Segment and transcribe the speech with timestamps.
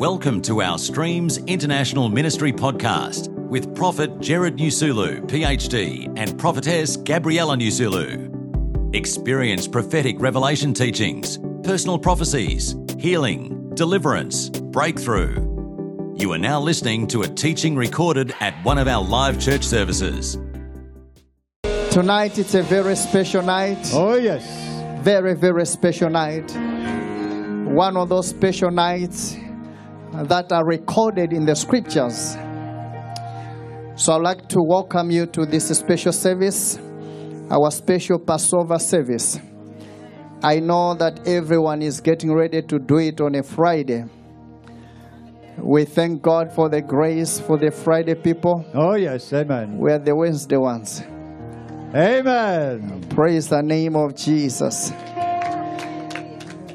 [0.00, 7.54] Welcome to our Streams International Ministry podcast with Prophet Gerald Nyasulu, PhD, and Prophetess Gabriella
[7.54, 8.96] Nyasulu.
[8.96, 15.34] Experience prophetic revelation teachings, personal prophecies, healing, deliverance, breakthrough.
[16.16, 20.38] You are now listening to a teaching recorded at one of our live church services.
[21.90, 23.90] Tonight it's a very special night.
[23.92, 24.46] Oh, yes.
[25.04, 26.50] Very, very special night.
[27.70, 29.36] One of those special nights
[30.12, 32.36] that are recorded in the scriptures.
[33.96, 36.78] So I'd like to welcome you to this special service,
[37.50, 39.38] our special Passover service.
[40.42, 44.04] I know that everyone is getting ready to do it on a Friday.
[45.58, 48.64] We thank God for the grace for the Friday people.
[48.72, 49.32] Oh, yes.
[49.34, 49.76] Amen.
[49.76, 51.02] We are the Wednesday ones.
[51.94, 53.04] Amen.
[53.10, 54.92] Praise the name of Jesus.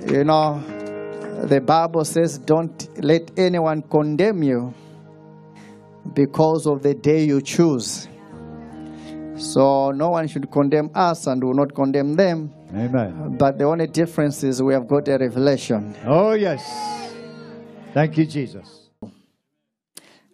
[0.07, 0.61] You know,
[1.45, 4.73] the Bible says, Don't let anyone condemn you
[6.15, 8.07] because of the day you choose.
[9.37, 12.51] So, no one should condemn us and will not condemn them.
[12.73, 13.35] Amen.
[13.37, 15.95] But the only difference is we have got a revelation.
[16.03, 16.63] Oh, yes.
[17.93, 18.89] Thank you, Jesus.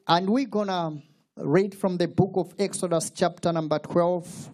[0.07, 1.01] And we're going to
[1.35, 4.49] read from the book of Exodus, chapter number 12,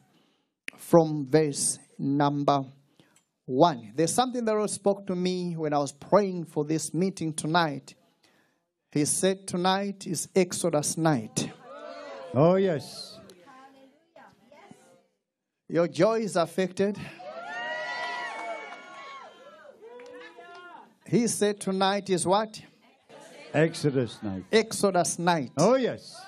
[0.75, 2.63] from verse number
[3.45, 3.93] 1.
[3.95, 7.93] There's something the Lord spoke to me when I was praying for this meeting tonight.
[8.91, 11.51] He said, Tonight is Exodus night.
[12.33, 13.19] Oh, yes.
[15.69, 16.97] Your joy is affected.
[21.05, 22.61] He said, Tonight is what?
[23.53, 24.43] Exodus night.
[24.51, 25.51] Exodus night.
[25.57, 26.19] Oh, yes.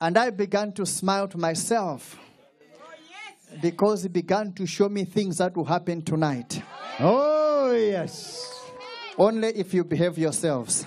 [0.00, 2.18] And I began to smile to myself
[3.62, 6.62] because he began to show me things that will happen tonight.
[7.00, 8.50] Oh, yes.
[9.16, 10.86] Only if you behave yourselves.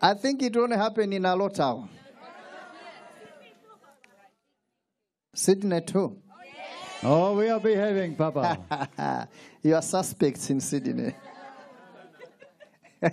[0.00, 1.88] I think it won't happen in Alotau.
[5.34, 6.18] Sydney too.
[7.02, 9.28] Oh, we are behaving, Papa.
[9.62, 11.14] you are suspects in Sydney.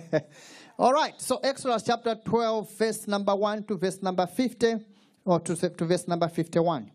[0.78, 4.76] All right, so Exodus chapter 12, verse number 1 to verse number 50,
[5.24, 6.90] or to, to verse number 51.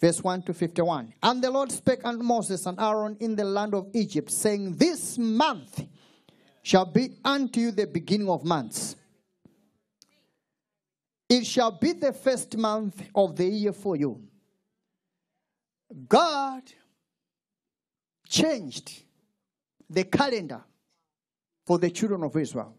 [0.00, 1.14] Verse 1 to 51.
[1.22, 5.18] And the Lord spake unto Moses and Aaron in the land of Egypt, saying, This
[5.18, 5.84] month
[6.62, 8.96] shall be unto you the beginning of months.
[11.28, 14.22] It shall be the first month of the year for you.
[16.08, 16.62] God
[18.26, 19.02] changed
[19.88, 20.62] the calendar
[21.66, 22.74] for the children of Israel.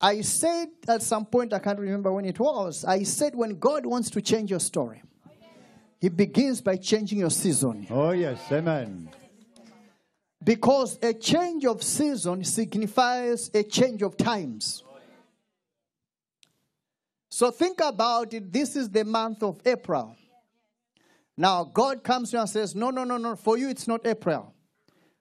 [0.00, 3.86] I said at some point, I can't remember when it was, I said when God
[3.86, 5.00] wants to change your story,
[6.00, 7.86] He begins by changing your season.
[7.88, 8.40] Oh, yes.
[8.50, 9.08] Amen.
[10.42, 14.82] Because a change of season signifies a change of times.
[17.32, 18.52] So think about it.
[18.52, 20.14] This is the month of April.
[21.34, 23.36] Now, God comes to you and says, No, no, no, no.
[23.36, 24.52] For you, it's not April.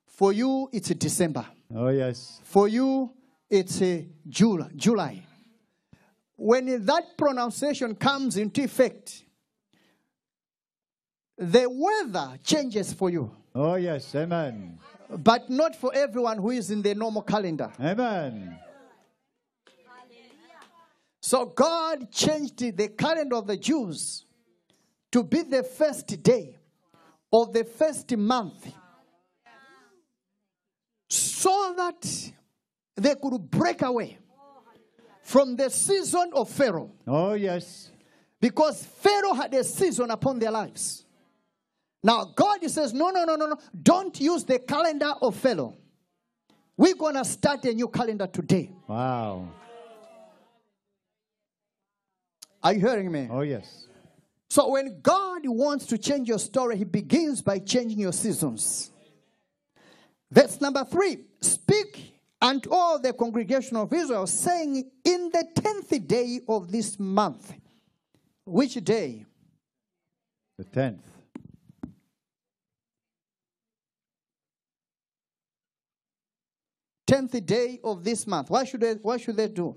[0.08, 1.46] For you, it's December.
[1.74, 2.42] Oh, yes.
[2.44, 3.14] For you,
[3.50, 4.68] it's uh, a July.
[4.76, 5.24] July.
[6.36, 9.24] When that pronunciation comes into effect,
[11.38, 14.14] the weather changes for you, Oh, yes.
[14.16, 14.80] Amen.
[15.18, 17.72] but not for everyone who is in the normal calendar.
[17.80, 18.60] Amen.
[21.32, 24.26] So God changed the calendar of the Jews
[25.14, 26.58] to be the first day
[27.32, 28.68] of the first month
[31.08, 32.32] so that
[32.98, 34.18] they could break away
[35.24, 36.92] from the season of Pharaoh.
[37.08, 37.92] Oh, yes.
[38.42, 41.06] Because Pharaoh had a season upon their lives.
[42.04, 43.58] Now, God says, no, no, no, no, no.
[43.82, 45.78] Don't use the calendar of Pharaoh.
[46.76, 48.70] We're going to start a new calendar today.
[48.86, 49.48] Wow.
[52.64, 53.28] Are you hearing me?
[53.32, 53.88] Oh, yes.
[54.50, 58.92] So, when God wants to change your story, He begins by changing your seasons.
[60.30, 66.42] Verse number three Speak unto all the congregation of Israel, saying, In the tenth day
[66.48, 67.54] of this month.
[68.46, 69.26] Which day?
[70.58, 71.00] The 10th.
[77.08, 78.50] Tenth day of this month.
[78.50, 79.76] What should they, what should they do?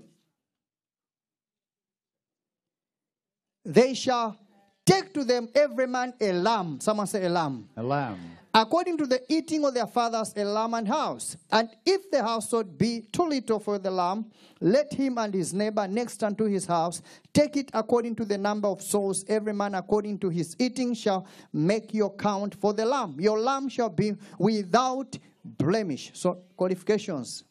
[3.65, 4.37] They shall
[4.85, 6.79] Take to them every man a lamb.
[6.79, 7.67] Someone say a lamb.
[7.75, 8.19] A lamb.
[8.53, 11.35] According to the eating of their fathers, a lamb and house.
[11.51, 14.31] And if the household be too little for the lamb,
[14.61, 17.01] let him and his neighbor next unto his house
[17.33, 19.25] take it according to the number of souls.
[19.27, 23.17] Every man according to his eating shall make your count for the lamb.
[23.19, 26.11] Your lamb shall be without blemish.
[26.13, 27.43] So, qualifications.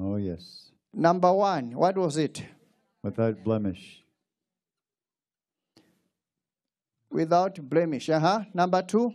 [0.00, 0.70] Oh, yes.
[0.92, 2.42] Number one, what was it?
[3.02, 4.02] Without blemish.
[7.16, 8.10] Without blemish.
[8.10, 8.40] Uh huh.
[8.52, 9.14] Number two,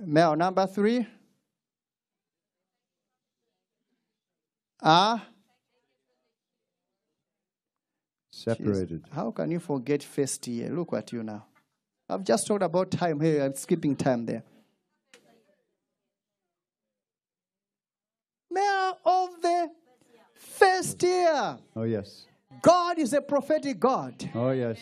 [0.00, 0.34] male.
[0.34, 1.06] Number three,
[4.82, 5.24] ah.
[8.32, 9.04] Separated.
[9.12, 10.70] How can you forget first year?
[10.70, 11.44] Look at you now.
[12.08, 13.44] I've just talked about time here.
[13.44, 14.42] I'm skipping time there.
[18.50, 19.70] Male of the
[20.34, 21.58] first year.
[21.76, 22.26] Oh, yes.
[22.62, 24.78] God is a prophetic God Oh, yes.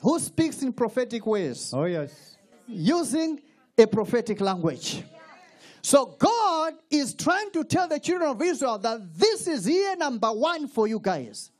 [0.00, 2.36] who speaks in prophetic ways Oh, yes.
[2.66, 3.40] using
[3.78, 5.02] a prophetic language.
[5.82, 10.30] So God is trying to tell the children of Israel that this is year number
[10.30, 11.50] one for you guys.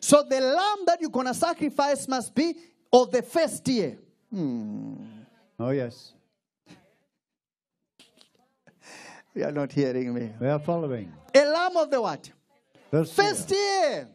[0.00, 2.54] So the lamb that you're going to sacrifice must be
[2.92, 3.98] of the first year.
[4.32, 4.94] Hmm.
[5.60, 6.12] Oh, yes.
[9.34, 10.32] You are not hearing me.
[10.40, 11.12] We are following.
[11.34, 12.30] A lamb of the what?
[12.90, 13.60] First, First year.
[13.60, 14.08] year.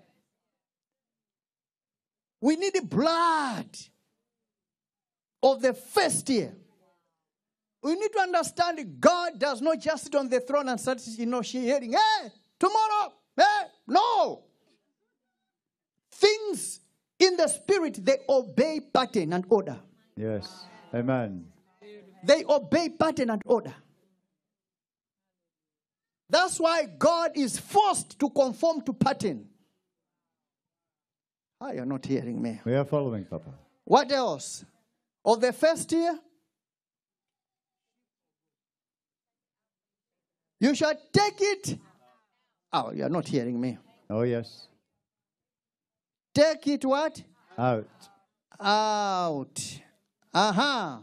[2.42, 3.70] We need the blood
[5.44, 6.54] of the first year.
[7.84, 11.26] We need to understand God does not just sit on the throne and start, you
[11.26, 12.30] know, hearing, hey,
[12.60, 14.44] tomorrow, hey, no.
[16.12, 16.80] Things
[17.18, 19.80] in the spirit, they obey pattern and order.
[20.16, 20.66] Yes.
[20.94, 21.46] Amen.
[22.24, 23.74] They obey pattern and order.
[26.30, 29.48] That's why God is forced to conform to pattern.
[31.64, 32.60] Ah, you're not hearing me.
[32.66, 33.52] We are following, Papa.
[33.86, 34.66] What else?
[35.24, 36.18] Of the first year,
[40.60, 41.78] you shall take it.
[42.74, 43.78] Oh, you're not hearing me.
[44.10, 44.68] Oh, yes.
[46.34, 47.22] Take it what?
[47.56, 47.88] Out.
[48.60, 49.80] Out.
[50.34, 50.98] Uh huh.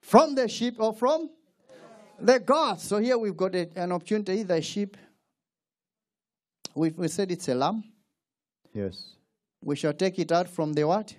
[0.00, 1.30] From the sheep or from
[2.18, 2.82] the gods.
[2.82, 4.96] So here we've got a- an opportunity the sheep.
[6.74, 7.84] We, we said it's a lamb.
[8.78, 9.14] Yes.
[9.60, 11.14] We shall take it out from the what?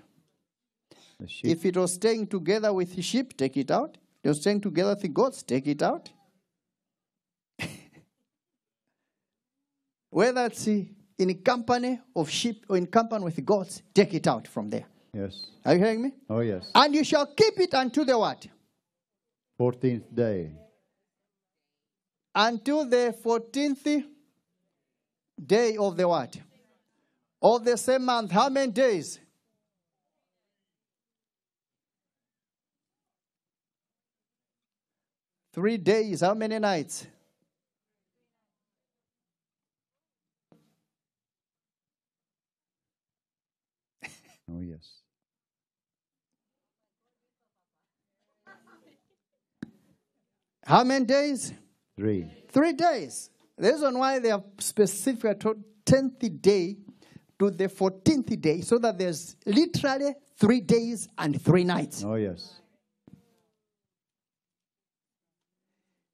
[1.19, 1.51] The sheep.
[1.51, 3.97] If it was staying together with the sheep, take it out.
[4.23, 6.09] If It was staying together with the goats, take it out.
[10.09, 14.69] Whether it's in company of sheep or in company with goats, take it out from
[14.69, 14.85] there.
[15.13, 15.47] yes.
[15.65, 16.13] Are you hearing me?
[16.29, 16.71] Oh, yes.
[16.73, 18.47] And you shall keep it until the what?
[19.59, 20.51] 14th day.
[22.33, 24.05] Until the 14th
[25.45, 26.37] day of the what?
[27.41, 28.31] Of the same month.
[28.31, 29.19] How many days?
[35.53, 36.21] Three days.
[36.21, 37.07] How many nights?
[44.51, 45.01] Oh, yes.
[50.65, 51.53] How many days?
[51.95, 52.31] Three.
[52.49, 53.29] Three days.
[53.57, 56.77] The reason why they are specific to 10th day
[57.39, 62.03] to the 14th day, so that there's literally three days and three nights.
[62.05, 62.55] Oh, yes.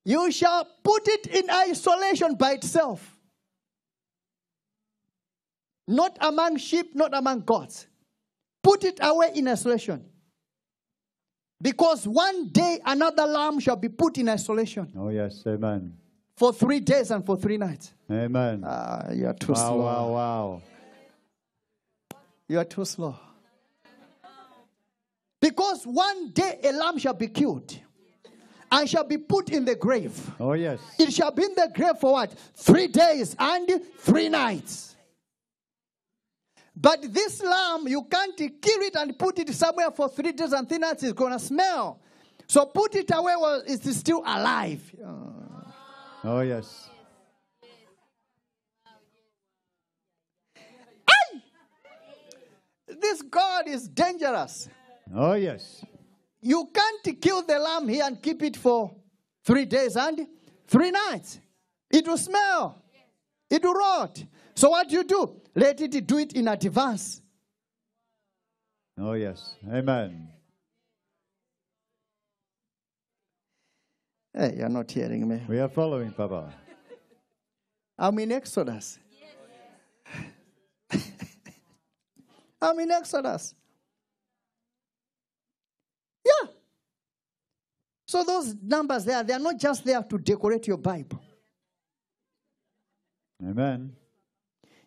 [0.06, 3.18] You shall put it in isolation by itself.
[5.88, 7.88] Not among sheep, not among goats.
[8.62, 10.06] Put it away in isolation.
[11.62, 15.44] Because one day another lamb shall be put in isolation Oh, yes.
[15.48, 15.94] Amen.
[16.38, 17.94] for three days and for three nights.
[18.12, 18.64] Amen.
[18.66, 19.78] Ah, you are too wow, slow.
[19.82, 20.62] wow, wow.
[22.48, 23.16] You are too slow.
[25.42, 27.78] Because one day a lamb shall be killed
[28.72, 30.32] and shall be put in the grave.
[30.40, 30.80] Oh, yes.
[31.00, 32.34] It shall be in the grave for what?
[32.56, 34.96] Three days and three nights.
[36.76, 40.68] But this lamb, you can't kill it and put it somewhere for three days and
[40.68, 41.04] three nights.
[41.04, 42.00] It's going to smell.
[42.48, 44.82] So put it away while it's still alive.
[46.24, 46.90] Oh, yes.
[53.06, 54.68] This God is dangerous.
[55.14, 55.86] Oh, yes.
[56.42, 58.96] You can't kill the lamb here and keep it for
[59.44, 60.28] three days and
[60.68, 61.40] three nights.
[61.92, 62.82] It will smell.
[63.48, 64.24] It will rot.
[64.56, 65.40] So what do you do?
[65.54, 67.22] Let it do it in advance.
[69.00, 69.54] Oh, yes.
[69.72, 70.28] Amen.
[74.34, 75.42] Hey, you're not hearing me.
[75.48, 76.52] We are following, Papa.
[78.00, 78.98] I'm in Exodus.
[82.66, 83.54] I'm in Exodus.
[86.26, 86.50] Yeah.
[88.08, 91.22] So those numbers there, they are not just there to decorate your Bible.
[93.44, 93.96] Amen.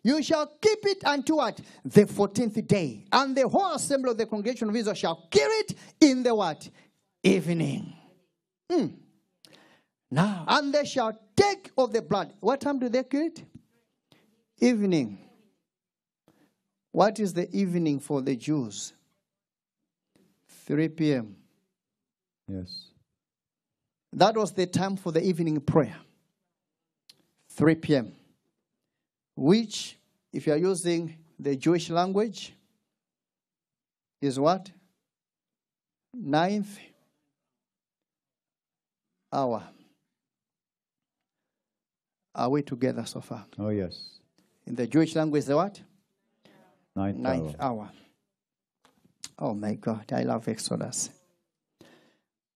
[0.03, 1.59] You shall keep it unto what?
[1.83, 3.05] The 14th day.
[3.11, 6.69] And the whole assembly of the congregation of Israel shall kill it in the what?
[7.21, 7.93] Evening.
[8.71, 8.87] Hmm.
[10.11, 12.33] Now, and they shall take of the blood.
[12.39, 13.43] What time do they kill it?
[14.59, 15.28] Evening.
[16.91, 18.93] What is the evening for the Jews?
[20.65, 21.35] 3 p.m.
[22.47, 22.87] Yes.
[24.13, 25.95] That was the time for the evening prayer.
[27.51, 28.11] 3 p.m.
[29.35, 29.97] Which,
[30.33, 32.53] if you are using the Jewish language,
[34.21, 34.71] is what?
[36.13, 36.79] Ninth
[39.31, 39.63] hour.
[42.33, 43.45] Are we together so far?
[43.57, 44.19] Oh, yes.
[44.65, 45.79] In the Jewish language, the what?
[46.99, 47.83] Ninth, Ninth hour.
[47.83, 47.91] hour.
[49.39, 51.09] Oh my God, I love Exodus.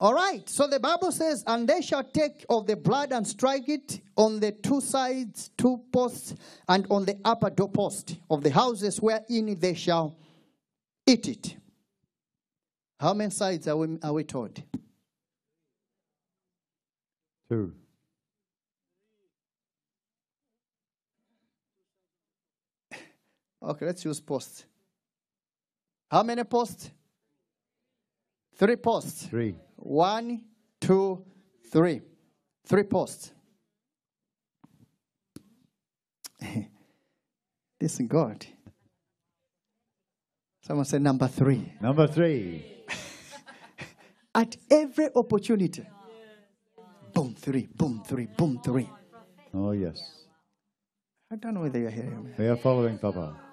[0.01, 3.69] All right, so the Bible says, and they shall take of the blood and strike
[3.69, 6.35] it on the two sides, two posts,
[6.67, 10.17] and on the upper doorpost of the houses wherein they shall
[11.07, 11.55] eat it.
[13.00, 14.62] How many sides are we, are we told?
[17.47, 17.73] Two.
[23.63, 24.65] Okay, let's use posts.
[26.12, 26.91] How many posts?
[28.55, 29.27] Three posts.
[29.27, 29.55] Three.
[29.77, 30.41] One,
[30.82, 31.24] two,
[31.72, 32.01] three.
[32.65, 33.32] Three posts.
[37.79, 38.46] this is God.
[40.62, 41.74] Someone said number three.
[41.82, 42.65] Number three.
[44.36, 45.86] At every opportunity.
[47.13, 48.89] Boom, three, boom, three, boom, three.
[49.53, 50.25] Oh, yes.
[51.32, 52.32] I don't know whether you're hearing me.
[52.38, 53.52] We are following Papa.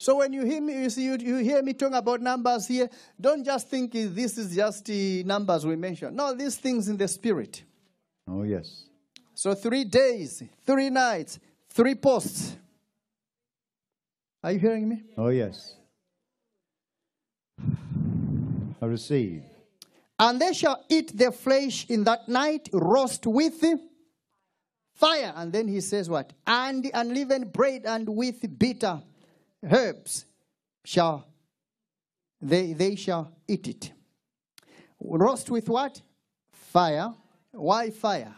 [0.00, 2.88] So when you hear me, you see, you, you hear me talking about numbers here.
[3.20, 6.16] Don't just think this is just the numbers we mentioned.
[6.16, 7.64] No, these things in the spirit.
[8.28, 8.84] Oh, yes.
[9.34, 12.56] So three days, three nights, three posts.
[14.44, 15.02] Are you hearing me?
[15.16, 15.74] Oh, yes.
[18.80, 19.42] I receive.
[20.16, 23.64] And they shall eat their flesh in that night, roast with
[24.94, 25.32] fire.
[25.34, 26.32] And then he says what?
[26.46, 29.02] And unleavened bread and with bitter
[29.62, 30.26] herbs
[30.84, 31.26] shall
[32.40, 33.92] they they shall eat it.
[35.00, 36.00] Roast with what?
[36.52, 37.12] Fire.
[37.52, 38.34] Why fire?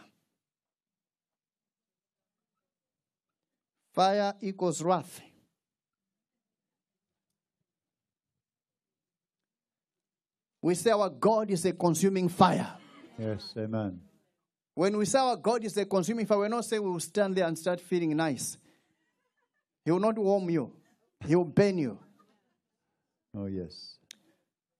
[3.93, 5.21] Fire equals wrath.
[10.61, 12.71] We say our God is a consuming fire.
[13.17, 13.99] Yes, amen.
[14.75, 17.35] When we say our God is a consuming fire, we're not saying we will stand
[17.35, 18.57] there and start feeling nice.
[19.83, 20.71] He will not warm you,
[21.25, 21.99] He will burn you.
[23.35, 23.97] Oh, yes.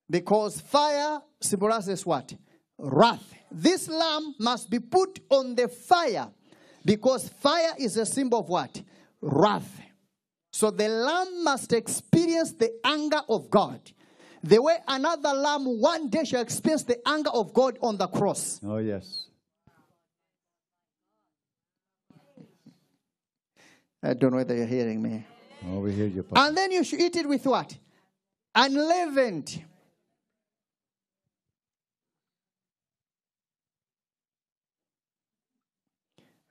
[0.09, 2.33] Because fire symbolizes what?
[2.77, 3.33] Wrath.
[3.51, 6.29] This lamb must be put on the fire
[6.83, 8.81] because fire is a symbol of what?
[9.21, 9.79] Wrath.
[10.51, 13.79] So the lamb must experience the anger of God.
[14.43, 18.59] The way another lamb one day shall experience the anger of God on the cross.
[18.65, 19.27] Oh, yes.
[24.03, 25.25] I don't know whether you're hearing me.
[26.35, 27.75] And then you should eat it with what?
[28.55, 29.63] Unleavened.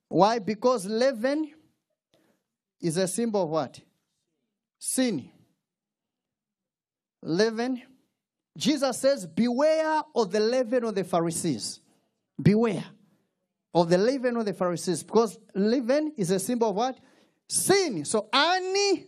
[0.08, 0.38] Why?
[0.38, 1.52] Because leaven
[2.80, 3.80] is a symbol of what?
[4.78, 5.30] Sin.
[7.22, 7.82] Leaven.
[8.56, 11.80] Jesus says, Beware of the leaven of the Pharisees.
[12.40, 12.84] Beware
[13.72, 15.02] of the leaven of the Pharisees.
[15.02, 16.98] Because leaven is a symbol of what?
[17.50, 18.04] Sin.
[18.04, 19.06] So, any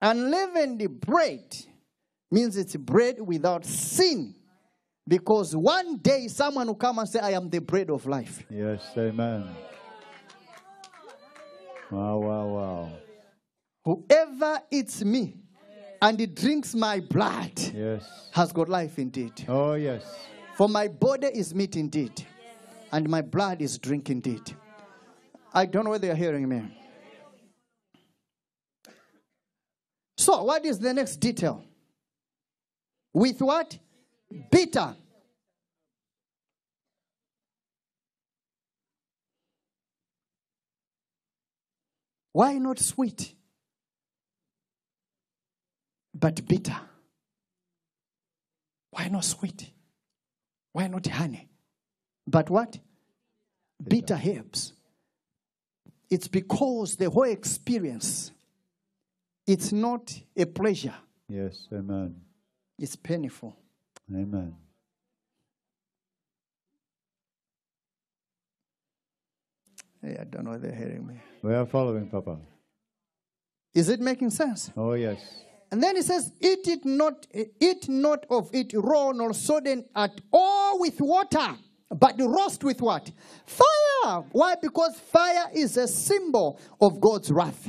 [0.00, 1.56] unleavened bread
[2.30, 4.36] means it's bread without sin.
[5.08, 8.44] Because one day someone will come and say, I am the bread of life.
[8.48, 9.48] Yes, amen.
[11.90, 12.92] Wow, wow, wow.
[13.84, 15.34] Whoever eats me
[16.00, 18.30] and he drinks my blood Yes.
[18.32, 19.44] has got life indeed.
[19.48, 20.04] Oh, yes.
[20.54, 22.24] For my body is meat indeed,
[22.92, 24.54] and my blood is drink indeed.
[25.52, 26.62] I don't know whether you're hearing me.
[30.22, 31.64] So, what is the next detail?
[33.12, 33.76] With what?
[34.52, 34.94] Bitter.
[42.30, 43.34] Why not sweet?
[46.14, 46.78] But bitter.
[48.92, 49.72] Why not sweet?
[50.70, 51.48] Why not honey?
[52.28, 52.78] But what?
[53.82, 54.72] Bitter herbs.
[56.08, 58.30] It's because the whole experience
[59.46, 60.94] it's not a pleasure,
[61.28, 61.66] Yes.
[61.72, 62.16] Amen.
[62.78, 63.56] it's painful.
[64.10, 64.56] Amen.
[70.02, 71.14] Hey, I don't know if they're hearing me.
[71.42, 72.38] We are following, Papa.
[73.74, 74.70] Is it making sense?
[74.76, 75.20] Oh, yes.
[75.70, 77.26] And then he says, Eat it not,
[77.60, 81.56] eat not of it raw nor sodden at all with water,
[81.90, 83.10] but roast with what?
[83.46, 84.24] Fire.
[84.32, 84.56] Why?
[84.60, 87.68] Because fire is a symbol of God's wrath.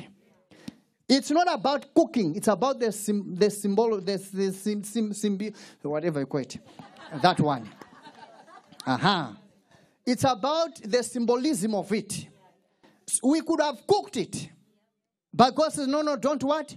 [1.16, 5.56] It's not about cooking, it's about the, sim, the symbol, the, the sim, sim, symbi-
[5.84, 6.58] whatever you call it.
[7.22, 7.70] That one.
[8.88, 9.34] Uh-huh.
[10.08, 12.28] It's about the symbolism of it.
[13.22, 14.50] We could have cooked it.
[15.32, 16.76] But God says, no, no, don't what?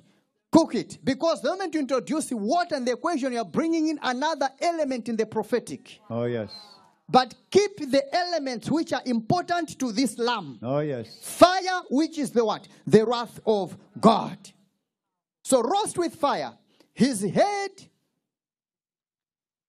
[0.53, 0.99] Cook it.
[1.03, 5.17] Because the moment you introduce water and the equation, you're bringing in another element in
[5.17, 5.99] the prophetic.
[6.11, 6.53] Oh, yes.
[7.09, 10.59] But keep the elements which are important to this lamb.
[10.63, 11.19] Oh, yes.
[11.23, 12.67] Fire, which is the what?
[12.87, 14.39] The wrath of God.
[15.45, 16.53] So roast with fire
[16.93, 17.71] his head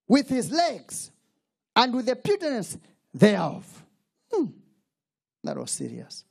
[0.07, 1.11] with his legs
[1.75, 2.77] and with the purtenance
[3.13, 3.83] thereof.
[4.31, 4.45] Hmm.
[5.43, 6.23] That was serious.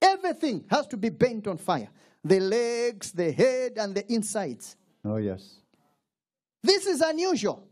[0.00, 1.88] Everything has to be burnt on fire
[2.26, 4.76] the legs, the head, and the insides.
[5.04, 5.56] Oh, yes.
[6.62, 7.68] This is unusual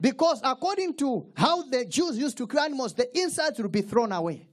[0.00, 4.12] because, according to how the Jews used to kill animals, the insides would be thrown
[4.12, 4.48] away,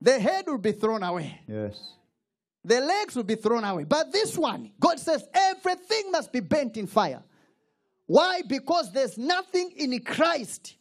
[0.00, 1.78] the head would be thrown away, Yes.
[2.64, 3.84] the legs would be thrown away.
[3.84, 7.22] But this one, God says everything must be burnt in fire.
[8.06, 8.42] Why?
[8.46, 10.76] Because there's nothing in Christ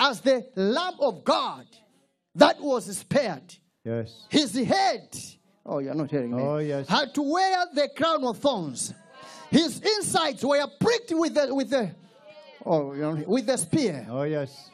[0.00, 1.66] as the Lamb of God
[2.34, 3.54] that was spared.
[3.84, 4.26] Yes.
[4.30, 5.14] His head,
[5.66, 6.88] oh, you're not hearing me, Oh, yes.
[6.88, 8.94] had to wear the crown of thorns.
[9.50, 11.90] His insides were pricked with the, with the,
[12.64, 14.06] oh, you know, with the spear.
[14.10, 14.70] Oh, yes.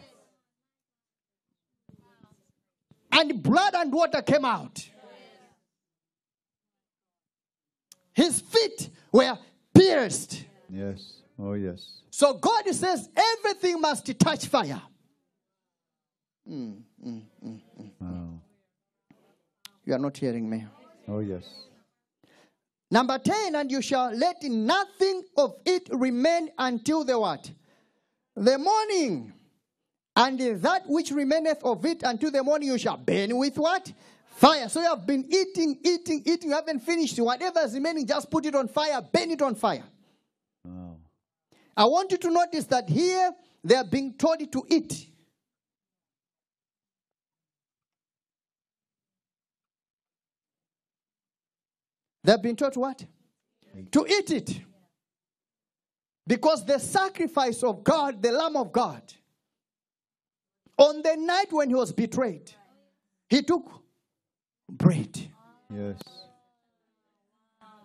[3.10, 4.88] And blood and water came out.
[8.12, 9.38] His feet were
[9.74, 10.44] pierced.
[10.68, 11.22] Yes.
[11.38, 12.00] Oh, yes.
[12.10, 14.82] So God says everything must touch fire.
[16.48, 17.60] Mm, mm, mm,
[18.00, 18.40] wow.
[19.84, 20.66] You are not hearing me.
[21.06, 21.44] Oh, yes.
[22.90, 27.50] Number 10, and you shall let nothing of it remain until the what?
[28.38, 29.32] The morning.
[30.14, 33.92] And that which remaineth of it until the morning you shall burn with what?
[34.36, 34.68] Fire.
[34.68, 36.50] So you have been eating, eating, eating.
[36.50, 37.18] You haven't finished.
[37.18, 39.84] Whatever is remaining, just put it on fire, burn it on fire.
[40.64, 40.96] Wow.
[41.76, 43.32] I want you to notice that here
[43.64, 45.06] they are being told to eat.
[52.22, 53.04] They've been taught what?
[53.92, 54.60] To eat it.
[56.28, 59.02] Because the sacrifice of God, the Lamb of God,
[60.76, 62.52] on the night when he was betrayed,
[63.30, 63.66] he took
[64.68, 65.18] bread.
[65.74, 65.98] Yes.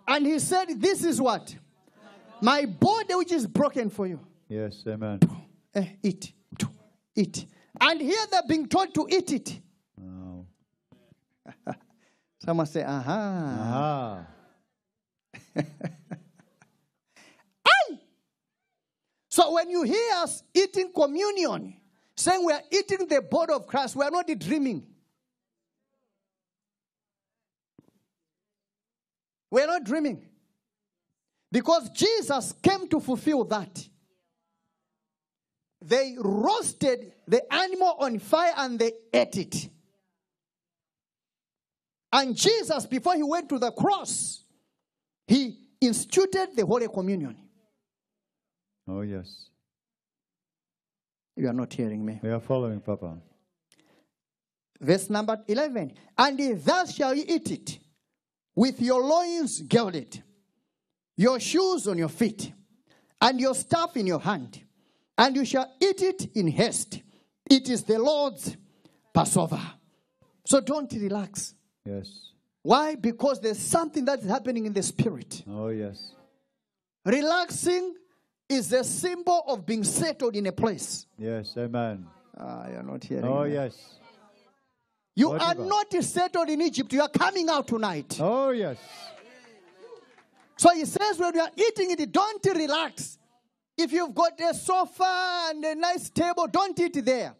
[0.06, 1.56] And he said, This is what?
[2.42, 4.20] My body which is broken for you.
[4.46, 4.84] Yes.
[4.86, 5.20] Amen.
[5.74, 6.32] Eh, eat.
[7.16, 7.46] Eat.
[7.80, 9.58] And here they're being told to eat it.
[9.96, 10.44] Wow.
[12.44, 14.26] Someone say, aha.
[15.56, 15.62] Ah.
[19.34, 21.74] So when you hear us eating communion,
[22.16, 24.86] saying we are eating the body of Christ, we are not dreaming.
[29.50, 30.24] We are not dreaming.
[31.50, 33.88] Because Jesus came to fulfill that.
[35.82, 39.68] They roasted the animal on fire and they ate it.
[42.12, 44.44] And Jesus, before he went to the cross,
[45.26, 47.43] he instituted the Holy Communion.
[48.88, 49.46] Oh, yes.
[51.36, 52.20] You are not hearing me.
[52.22, 53.18] We are following, Papa.
[54.80, 55.92] Verse number 11.
[56.18, 57.78] And thus shall you eat it,
[58.54, 60.22] with your loins girded,
[61.16, 62.52] your shoes on your feet,
[63.20, 64.60] and your staff in your hand.
[65.16, 67.00] And you shall eat it in haste.
[67.48, 68.56] It is the Lord's
[69.12, 69.60] Passover.
[70.44, 71.54] So don't relax.
[71.84, 72.30] Yes.
[72.62, 72.96] Why?
[72.96, 75.42] Because there's something that's happening in the spirit.
[75.48, 76.12] Oh, yes.
[77.04, 77.94] Relaxing
[78.48, 81.06] is a symbol of being settled in a place.
[81.18, 81.54] Yes.
[81.56, 82.06] Amen.
[82.38, 83.24] Ah, you're not hearing.
[83.24, 83.52] Oh, me.
[83.52, 83.98] yes.
[85.16, 86.92] You are not settled in Egypt.
[86.92, 88.18] You are coming out tonight.
[88.20, 88.76] Oh, yes.
[90.56, 93.18] So he says, when you are eating it, don't relax.
[93.76, 97.34] If you've got a sofa and a nice table, don't eat there.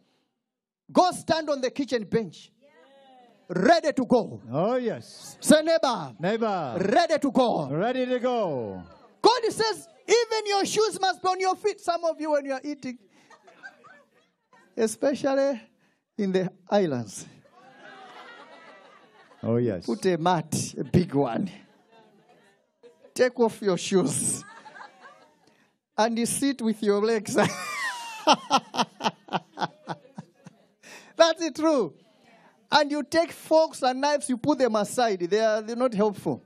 [0.93, 2.51] Go stand on the kitchen bench.
[3.49, 4.41] Ready to go.
[4.51, 5.37] Oh, yes.
[5.41, 6.77] Say, neighbor, Neighbor.
[6.81, 7.69] ready to go.
[7.69, 8.83] Ready to go.
[9.21, 11.81] God says, even your shoes must be on your feet.
[11.81, 12.99] Some of you, when you are eating,
[14.77, 15.61] especially
[16.19, 17.27] in the islands,
[19.43, 19.85] Oh, yes.
[19.87, 21.51] put a mat, a big one.
[23.15, 24.43] take off your shoes
[25.99, 27.35] and you sit with your legs.
[31.17, 31.95] That's it, true.
[32.73, 35.21] And you take forks and knives, you put them aside.
[35.21, 36.43] They are they're not helpful.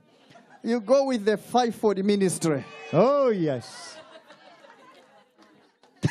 [0.63, 2.65] You go with the fivefold ministry.
[2.91, 3.97] Oh, yes.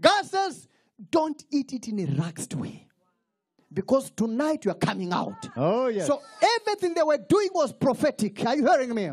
[0.00, 0.66] God says,
[1.10, 2.88] don't eat it in a relaxed way.
[3.72, 5.48] Because tonight you are coming out.
[5.56, 6.06] Oh, yes.
[6.06, 8.44] So everything they were doing was prophetic.
[8.46, 9.10] Are you hearing me?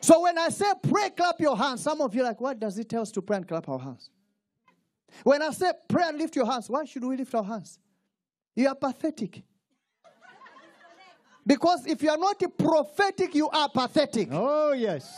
[0.00, 2.78] So when I say pray, clap your hands, some of you are like, what does
[2.78, 4.10] it tell us to pray and clap our hands?
[5.22, 7.78] When I say pray and lift your hands, why should we lift our hands?
[8.54, 9.42] You are pathetic.
[11.46, 14.28] Because if you are not prophetic, you are pathetic.
[14.32, 15.16] oh, yes.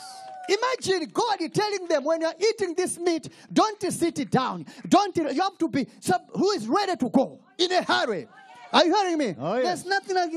[0.48, 4.64] Imagine God telling them when you're eating this meat, don't sit it down.
[4.88, 8.28] Don't you have to be some, who is ready to go in a hurry.
[8.72, 9.34] Are you hearing me?
[9.38, 9.82] Oh, yes.
[9.82, 10.30] There's nothing like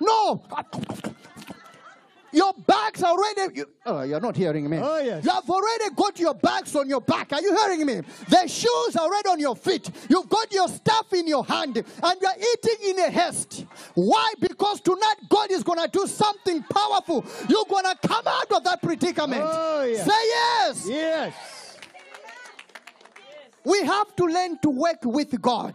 [0.00, 0.42] No.
[2.32, 3.58] Your bags are already.
[3.58, 4.78] You, oh, you're not hearing me.
[4.78, 5.24] Oh, yes.
[5.24, 7.32] You have already got your bags on your back.
[7.32, 8.02] Are you hearing me?
[8.28, 9.90] The shoes are already on your feet.
[10.08, 13.64] You've got your stuff in your hand, and you're eating in a haste.
[13.94, 14.32] Why?
[14.40, 17.24] Because tonight God is going to do something powerful.
[17.48, 19.42] You're going to come out of that predicament.
[19.44, 20.04] Oh, yes.
[20.04, 20.88] Say yes.
[20.88, 21.78] Yes.
[23.64, 25.74] We have to learn to work with God.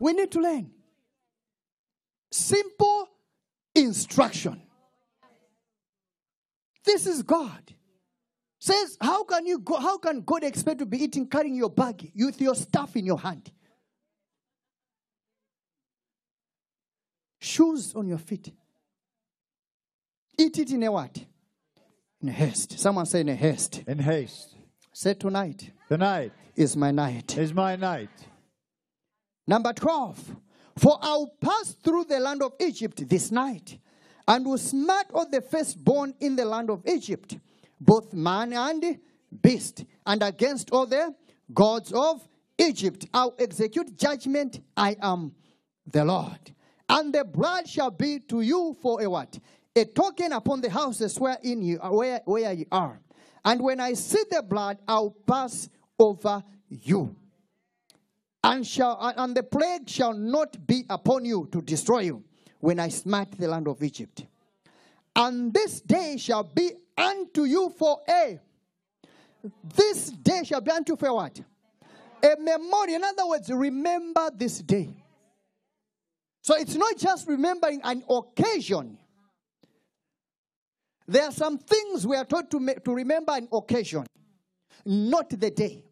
[0.00, 0.70] We need to learn.
[2.30, 3.08] Simple
[3.84, 4.60] instruction.
[6.84, 7.74] This is God.
[8.58, 9.76] Says, how can you go?
[9.76, 13.18] How can God expect to be eating, carrying your bag with your stuff in your
[13.18, 13.50] hand?
[17.38, 18.52] Shoes on your feet.
[20.38, 21.24] Eat it in a what?
[22.22, 22.78] In a haste.
[22.78, 23.82] Someone say in a haste.
[23.86, 24.54] In haste.
[24.92, 27.38] Say tonight Tonight is my night.
[27.38, 28.10] is my night.
[29.46, 30.36] Number 12.
[30.80, 33.78] For I'll pass through the land of Egypt this night,
[34.26, 37.36] and will smite all the firstborn in the land of Egypt,
[37.78, 38.98] both man and
[39.42, 41.14] beast, and against all the
[41.52, 43.04] gods of Egypt.
[43.12, 44.60] I'll execute judgment.
[44.74, 45.32] I am
[45.86, 46.54] the Lord.
[46.88, 49.38] And the blood shall be to you for a what?
[49.76, 52.98] A token upon the houses wherein you where, where you are.
[53.44, 57.16] And when I see the blood, I'll pass over you
[58.42, 62.24] and shall and the plague shall not be upon you to destroy you
[62.58, 64.26] when I smite the land of Egypt.
[65.14, 68.40] And this day shall be unto you for a
[69.62, 71.40] this day shall be unto you for what?
[72.22, 72.96] A memorial.
[72.96, 74.90] In other words, remember this day.
[76.42, 78.98] So it's not just remembering an occasion.
[81.06, 84.06] There are some things we are taught to, to remember an occasion,
[84.84, 85.84] not the day.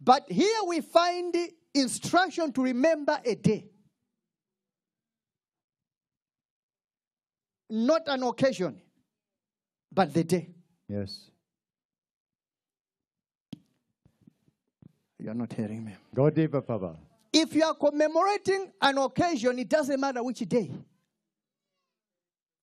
[0.00, 1.34] But here we find
[1.80, 3.68] instruction to remember a day,
[7.70, 8.80] not an occasion,
[9.92, 10.48] but the day.
[10.88, 11.30] Yes.
[15.18, 15.96] You are not hearing me.
[16.14, 16.96] Go deeper, Papa.
[17.32, 20.70] If you are commemorating an occasion, it doesn't matter which day.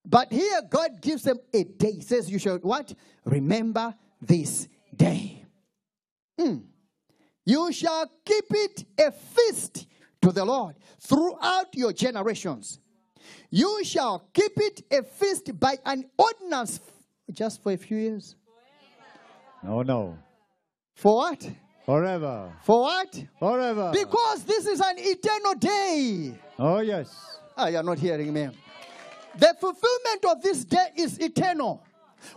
[0.06, 1.93] But here, God gives them a day.
[1.93, 2.93] He says, You shall what?
[3.26, 5.45] Remember this day.
[6.39, 6.58] Hmm.
[7.45, 9.86] You shall keep it a feast
[10.21, 12.79] to the Lord throughout your generations.
[13.49, 16.79] You shall keep it a feast by an ordinance
[17.32, 18.36] just for a few years.
[19.62, 20.17] No, no.
[20.95, 21.49] For what?
[21.86, 22.53] Forever.
[22.63, 23.23] For what?
[23.39, 23.91] Forever.
[23.93, 26.34] Because this is an eternal day.
[26.58, 27.39] Oh, yes.
[27.58, 28.49] Ah, you're not hearing me.
[29.36, 31.84] The fulfillment of this day is eternal.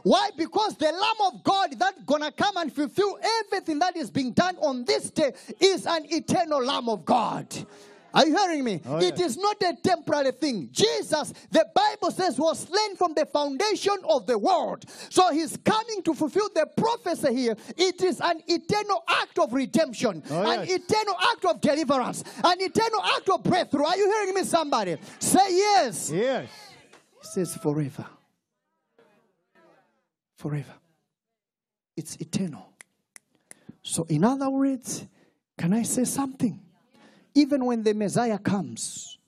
[0.03, 0.31] Why?
[0.37, 4.57] Because the Lamb of God that's gonna come and fulfill everything that is being done
[4.59, 7.47] on this day is an eternal Lamb of God.
[8.15, 8.81] Are you hearing me?
[8.87, 9.33] Oh, It yes.
[9.33, 10.71] is not a temporary thing.
[10.73, 14.87] Jesus, the Bible says, was slain from the foundation of the world.
[15.11, 17.57] So he's coming to fulfill the prophecy here.
[17.77, 20.79] It is an eternal act of redemption, Oh, an yes.
[20.81, 23.85] eternal act of deliverance, an eternal act of breakthrough.
[23.85, 24.97] Are you hearing me, somebody?
[25.19, 26.11] Say yes.
[26.11, 26.49] Yes.
[27.21, 28.07] It says forever.
[30.37, 30.75] Forever.
[31.97, 32.73] It's eternal.
[33.83, 35.07] So, in other words,
[35.57, 36.61] can I say something?
[37.35, 39.19] Even when the Messiah comes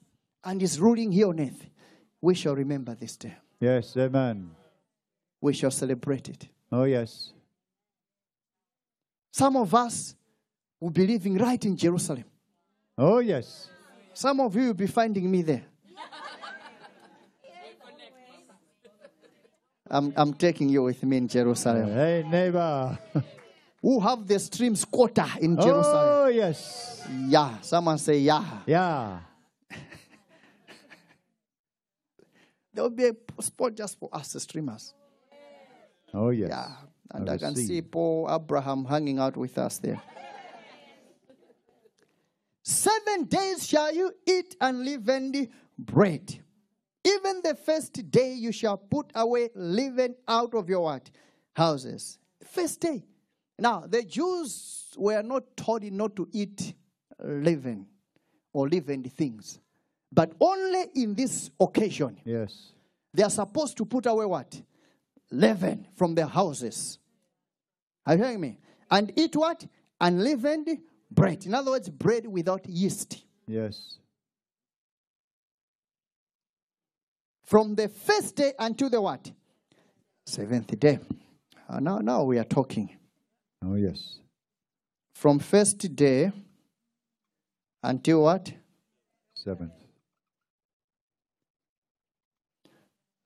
[0.43, 1.65] and is ruling here on earth,
[2.21, 3.35] we shall remember this day.
[3.59, 3.95] Yes.
[3.97, 4.51] Amen.
[5.41, 6.47] We shall celebrate it.
[6.71, 7.33] Oh, yes.
[9.31, 10.15] Some of us
[10.79, 12.25] will be living right in Jerusalem.
[12.97, 13.69] Oh, yes.
[14.13, 15.63] Some of you will be finding me there.
[19.89, 21.91] I'm, I'm taking you with me in Jerusalem.
[21.91, 22.97] Hey, neighbor.
[23.81, 26.07] Who have the streams quarter in Jerusalem?
[26.09, 27.07] Oh, yes.
[27.27, 27.59] Yeah.
[27.61, 28.43] Someone say yeah.
[28.65, 29.19] Yeah.
[32.73, 34.93] there will be a spot just for us, the streamers.
[36.13, 36.49] Oh, yes.
[36.49, 36.71] Yeah.
[37.11, 37.91] And I I, can see receive.
[37.91, 40.01] Paul Abraham hanging out with us there.
[42.61, 45.47] Seven days shall you eat and live unleavened
[45.77, 46.39] bread.
[47.03, 51.09] Even the first day you shall put away leaven out of your what?
[51.55, 52.19] Houses.
[52.45, 53.03] First day.
[53.57, 56.73] Now, the Jews were not told not to eat
[57.23, 57.87] leaven
[58.53, 59.59] or leavened things.
[60.11, 62.71] But only in this occasion, Yes.
[63.13, 64.61] they are supposed to put away what?
[65.31, 66.97] Leaven from their houses.
[68.05, 68.59] Are you hearing me?
[68.89, 69.65] And eat what?
[70.01, 70.79] Unleavened
[71.11, 71.45] bread.
[71.45, 73.23] In other words, bread without yeast.
[73.45, 73.97] Yes.
[77.49, 79.31] From the first day until the what?
[80.27, 80.99] Seventh day.
[81.67, 82.95] Uh, now, now we are talking.
[83.65, 84.19] Oh, yes.
[85.15, 86.31] From first day
[87.81, 88.53] until what?
[89.33, 89.73] Seventh.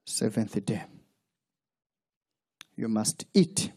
[0.06, 0.84] Seventh day.
[2.78, 3.74] You must eat.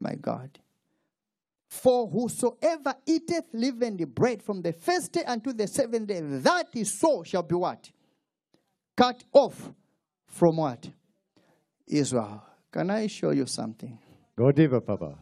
[0.00, 0.58] My God.
[1.72, 7.00] For whosoever eateth leavened bread from the first day unto the seventh day, that is
[7.00, 7.90] so shall be what?
[8.94, 9.72] Cut off
[10.26, 10.86] from what?
[11.86, 12.44] Israel.
[12.70, 13.98] Can I show you something?
[14.36, 15.16] Go deeper, Papa.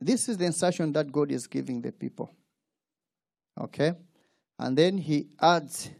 [0.00, 2.30] This is the instruction that God is giving the people.
[3.60, 3.94] Okay?
[4.56, 5.90] And then he adds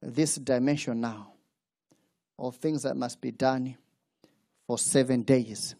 [0.00, 1.32] this dimension now
[2.38, 3.76] of things that must be done
[4.64, 5.74] for seven days.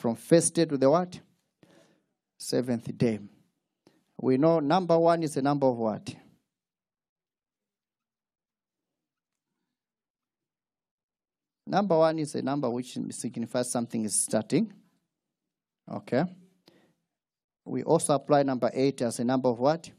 [0.00, 1.20] From first day to the what?
[2.44, 3.20] Seventh day.
[4.20, 6.14] We know number one is the number of what?
[11.66, 14.70] Number one is a number which signifies something is starting.
[15.90, 16.24] Okay.
[17.64, 19.90] We also apply number eight as a number of what?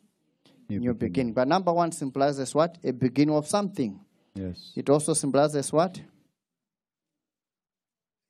[0.70, 1.34] New New beginning.
[1.34, 2.78] But number one symbolizes what?
[2.84, 4.00] A beginning of something.
[4.36, 4.72] Yes.
[4.76, 6.00] It also symbolizes what?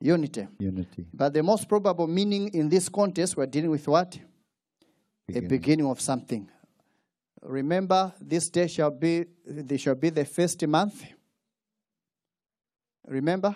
[0.01, 0.47] Unity.
[0.59, 1.05] Unity.
[1.13, 4.15] But the most probable meaning in this context, we're dealing with what?
[4.15, 4.19] A
[5.27, 5.49] Beginning.
[5.49, 6.47] beginning of something.
[7.41, 11.03] Remember, this day shall be, this shall be the first month.
[13.07, 13.55] Remember?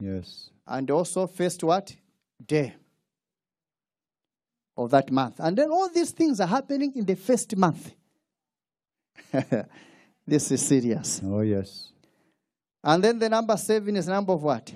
[0.00, 0.50] Yes.
[0.66, 1.94] and also first what
[2.44, 2.74] day
[4.76, 7.92] of that month and then all these things are happening in the first month
[10.26, 11.92] this is serious Oh, yes.
[12.82, 14.74] and then the number seven is number of what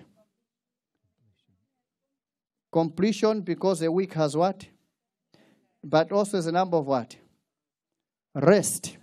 [2.70, 4.66] completion because a week has what?
[5.82, 7.16] But also is a number of what?
[8.34, 8.96] Rest.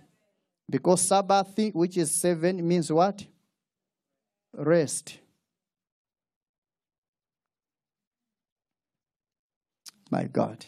[0.70, 3.24] Because sabbath which is seven means what?
[4.52, 5.18] Rest.
[10.10, 10.64] My god.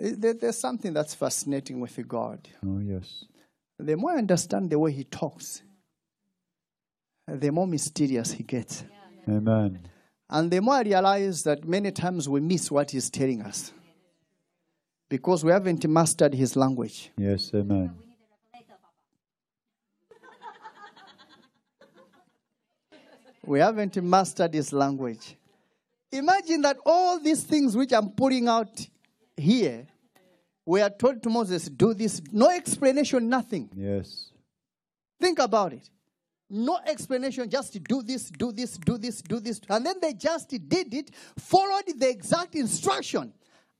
[0.00, 2.48] Eh, there- there's something that's fascinating with god.
[2.64, 3.24] Oh, yes.
[3.78, 5.62] the more I understand the way he talks,
[7.26, 8.84] the more mysterious he gets.
[9.28, 9.88] Amen.
[10.32, 13.70] And the more I realize that many times we miss what he's telling us
[15.10, 17.10] because we haven't mastered his language.
[17.18, 17.94] Yes, amen.
[23.44, 25.36] We haven't mastered his language.
[26.10, 28.88] Imagine that all these things which I'm putting out
[29.36, 29.86] here,
[30.64, 33.68] we are told to Moses, do this, no explanation, nothing.
[33.76, 34.30] Yes.
[35.20, 35.90] Think about it.
[36.54, 39.58] No explanation, just do this, do this, do this, do this.
[39.70, 43.32] And then they just did it, followed the exact instruction.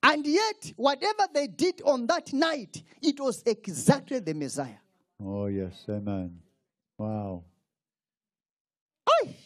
[0.03, 4.81] And yet, whatever they did on that night, it was exactly the Messiah.
[5.23, 6.39] Oh, yes, amen.
[6.97, 7.45] Wow.
[9.07, 9.37] Aye.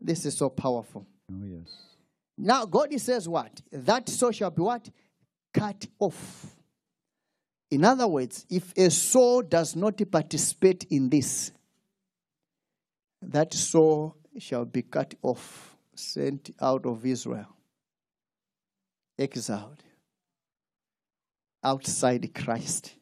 [0.00, 1.06] This is so powerful.
[1.30, 1.70] Oh, yes.
[2.38, 3.60] Now, God says what?
[3.70, 4.88] That soul shall be what?
[5.52, 6.46] Cut off.
[7.70, 11.52] In other words, if a soul does not participate in this,
[13.22, 17.56] that soul shall be cut off, sent out of Israel,
[19.18, 19.82] exiled,
[21.62, 22.94] outside Christ.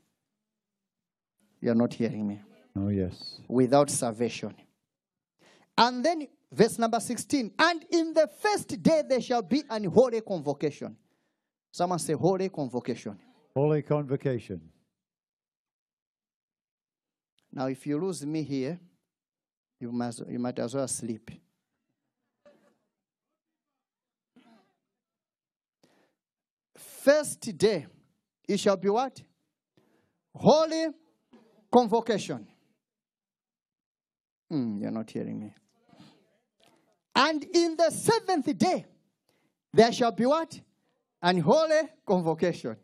[1.60, 2.40] You're not hearing me.
[2.76, 3.40] Oh, yes.
[3.48, 4.54] Without salvation.
[5.76, 10.20] And then, verse number 16, and in the first day there shall be an holy
[10.20, 10.96] convocation.
[11.70, 13.18] Someone say, holy convocation.
[13.54, 14.60] Holy convocation.
[17.52, 18.78] Now, if you lose me here,
[19.80, 21.30] you, must, you might as well sleep.
[26.76, 27.86] First day,
[28.48, 29.22] it shall be what?
[30.34, 30.88] Holy
[31.72, 32.46] convocation.
[34.50, 35.54] Hmm, you're not hearing me.
[37.14, 38.84] And in the seventh day,
[39.72, 40.60] there shall be what?
[41.22, 42.76] An holy convocation.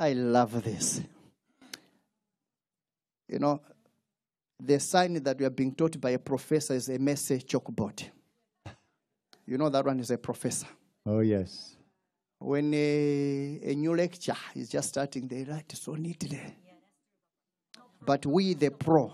[0.00, 1.02] I love this.
[3.28, 3.60] You know,
[4.58, 8.04] the sign that we are being taught by a professor is a message chalkboard.
[9.46, 10.68] You know that one is a professor.
[11.04, 11.76] Oh, yes.
[12.38, 16.40] When a, a new lecture is just starting, they write so neatly.
[18.00, 19.12] But we, the pro,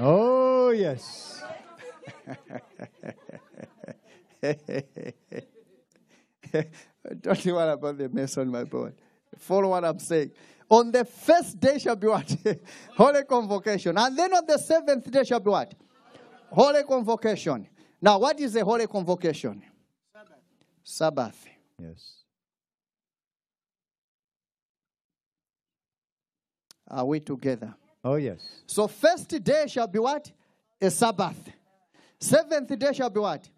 [0.00, 1.42] Oh, yes.
[7.20, 8.94] don't you worry about the mess on my board.
[9.38, 10.32] Follow what I'm saying.
[10.70, 12.36] On the first day shall be what?
[12.96, 13.96] Holy convocation.
[13.96, 15.74] And then on the seventh day shall be what?
[16.50, 17.66] Holy convocation.
[18.00, 19.62] Now, what is a holy convocation?
[20.12, 20.38] Sabbath.
[20.82, 21.46] Sabbath.
[21.80, 22.18] Yes.
[26.88, 27.74] Are we together?
[28.04, 28.40] Oh, yes.
[28.66, 30.30] So first day shall be what?
[30.80, 31.50] A Sabbath.
[32.20, 33.48] Seventh day shall be what?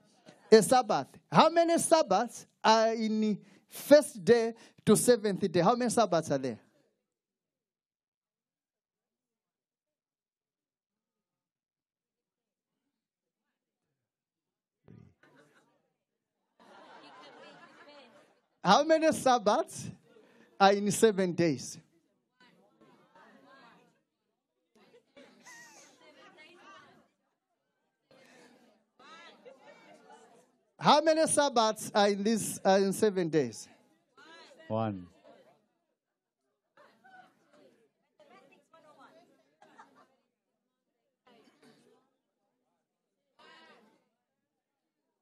[0.50, 1.06] A Sabbath.
[1.30, 3.38] How many Sabbaths are in
[3.70, 4.52] first day
[4.84, 5.60] to seventh day?
[5.60, 6.58] How many Sabbaths are there?
[18.62, 19.88] How many Sabbaths
[20.60, 21.78] are in seven days?
[30.80, 33.68] How many Sabbaths are in this are in seven days?
[34.66, 35.06] One.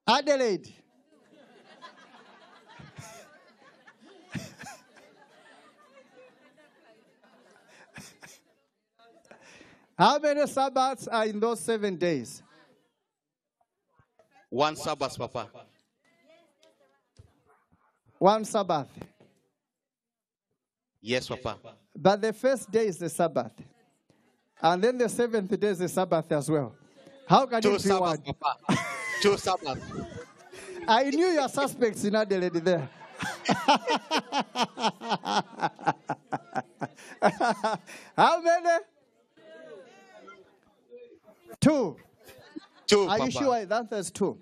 [0.07, 0.73] Adelaide.
[9.99, 12.45] How many Sabbaths are in those seven days?
[14.51, 15.49] One Sabbath, Papa.
[18.19, 18.89] One Sabbath.
[21.01, 21.57] Yes, Papa.
[21.95, 23.53] But the first day is the Sabbath.
[24.61, 26.75] And then the seventh day is the Sabbath as well.
[27.29, 28.17] How can Two it be one?
[28.17, 28.81] Sabbath, Papa.
[29.21, 29.83] Two Sabbath.
[30.89, 32.89] I knew your suspects in Adelaide there.
[38.17, 38.79] How many?
[41.61, 41.97] Two.
[42.89, 43.25] Two, Are Papa.
[43.27, 44.39] you sure the answer is two?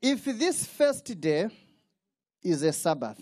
[0.00, 1.48] If this first day
[2.42, 3.20] is a Sabbath,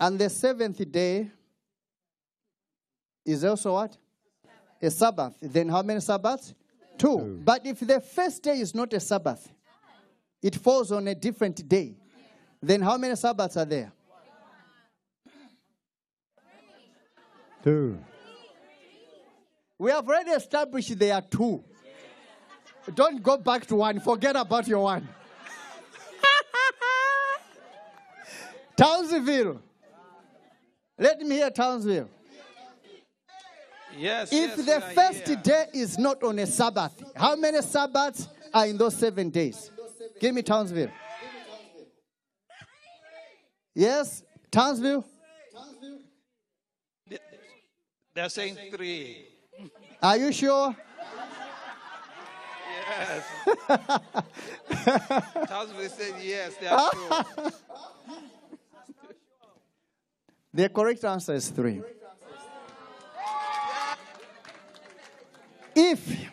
[0.00, 1.30] and the seventh day
[3.24, 3.96] is also what?
[4.82, 5.34] A Sabbath.
[5.40, 6.54] Then how many Sabbaths?
[6.98, 7.40] Two.
[7.44, 9.48] But if the first day is not a Sabbath,
[10.42, 11.96] it falls on a different day,
[12.60, 13.92] then how many Sabbaths are there?
[17.62, 17.98] Two.
[19.78, 21.62] We have already established there are two.
[22.94, 24.00] Don't go back to one.
[24.00, 25.06] Forget about your one.
[28.76, 29.60] Townsville.
[30.98, 32.08] Let me hear Townsville.
[33.96, 34.32] Yes.
[34.32, 35.36] If yes, the first here.
[35.36, 39.70] day is not on a Sabbath, how many Sabbaths are in those seven days?
[40.20, 40.90] Give me Townsville.
[43.74, 45.04] Yes, Townsville.
[48.18, 49.28] They're saying three.
[50.02, 50.74] Are you sure?
[52.98, 53.24] Yes.
[55.46, 57.24] Townsville said yes, they are ah.
[57.36, 57.50] true.
[60.52, 61.80] The correct answer is three.
[65.76, 66.28] If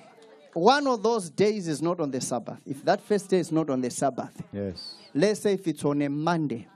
[0.53, 3.69] one of those days is not on the Sabbath, if that first day is not
[3.69, 4.95] on the Sabbath, Yes.
[5.13, 6.67] let's say if it's on a Monday,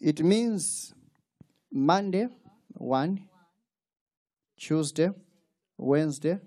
[0.00, 0.94] it means
[1.70, 2.28] Monday,
[2.74, 3.28] one,
[4.56, 5.10] Tuesday,
[5.76, 6.38] Wednesday,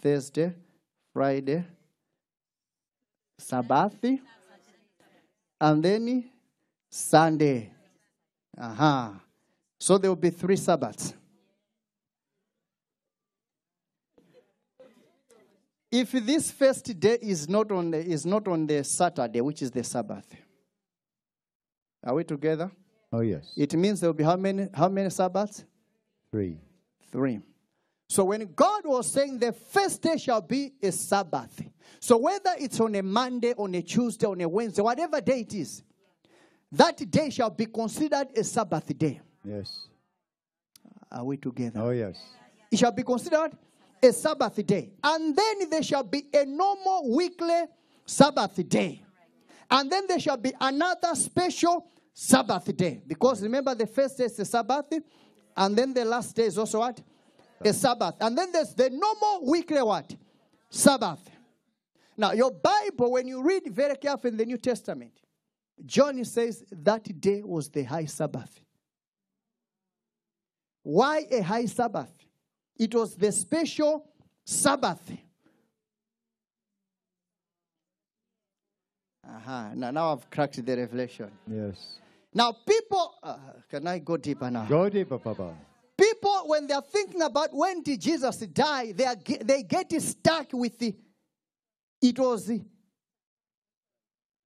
[0.00, 0.54] Thursday,
[1.12, 1.64] Friday,
[3.38, 4.04] Sabbath,
[5.60, 6.30] and then
[6.90, 7.70] Sunday.
[8.58, 9.20] Aha.
[9.78, 11.14] So there will be three Sabbaths.
[15.90, 19.70] If this first day is not on the, is not on the Saturday, which is
[19.70, 20.26] the Sabbath,
[22.02, 22.70] are we together?
[23.14, 23.52] Oh, yes.
[23.56, 25.64] It means there will be how many how many Sabbaths?
[26.32, 26.58] Three.
[27.12, 27.38] Three.
[28.08, 31.62] So when God was saying the first day shall be a Sabbath,
[32.00, 35.54] so whether it's on a Monday, on a Tuesday, on a Wednesday, whatever day it
[35.54, 35.84] is,
[36.72, 39.20] that day shall be considered a Sabbath day.
[39.44, 39.86] Yes.
[41.12, 41.80] Are we together?
[41.80, 42.20] Oh, yes.
[42.72, 43.52] It shall be considered
[44.02, 44.90] a Sabbath day.
[45.04, 47.62] And then there shall be a normal weekly
[48.04, 49.04] Sabbath day.
[49.70, 53.02] And then there shall be another special Sabbath day.
[53.04, 54.86] Because remember, the first day is the Sabbath,
[55.56, 57.00] and then the last day is also what?
[57.60, 58.14] A Sabbath.
[58.20, 60.14] And then there's the normal weekly what?
[60.70, 61.28] Sabbath.
[62.16, 65.12] Now, your Bible, when you read very carefully in the New Testament,
[65.84, 68.60] John says that day was the high Sabbath.
[70.84, 72.12] Why a high Sabbath?
[72.76, 74.06] It was the special
[74.44, 75.10] Sabbath.
[79.26, 81.30] Aha, now, now I've cracked the revelation.
[81.50, 81.98] Yes.
[82.34, 83.36] Now, people, uh,
[83.70, 84.64] can I go deeper now?
[84.66, 85.54] Go deeper, Papa.
[85.96, 90.76] People, when they're thinking about when did Jesus die, they, are, they get stuck with
[90.78, 90.96] the,
[92.02, 92.64] it was the-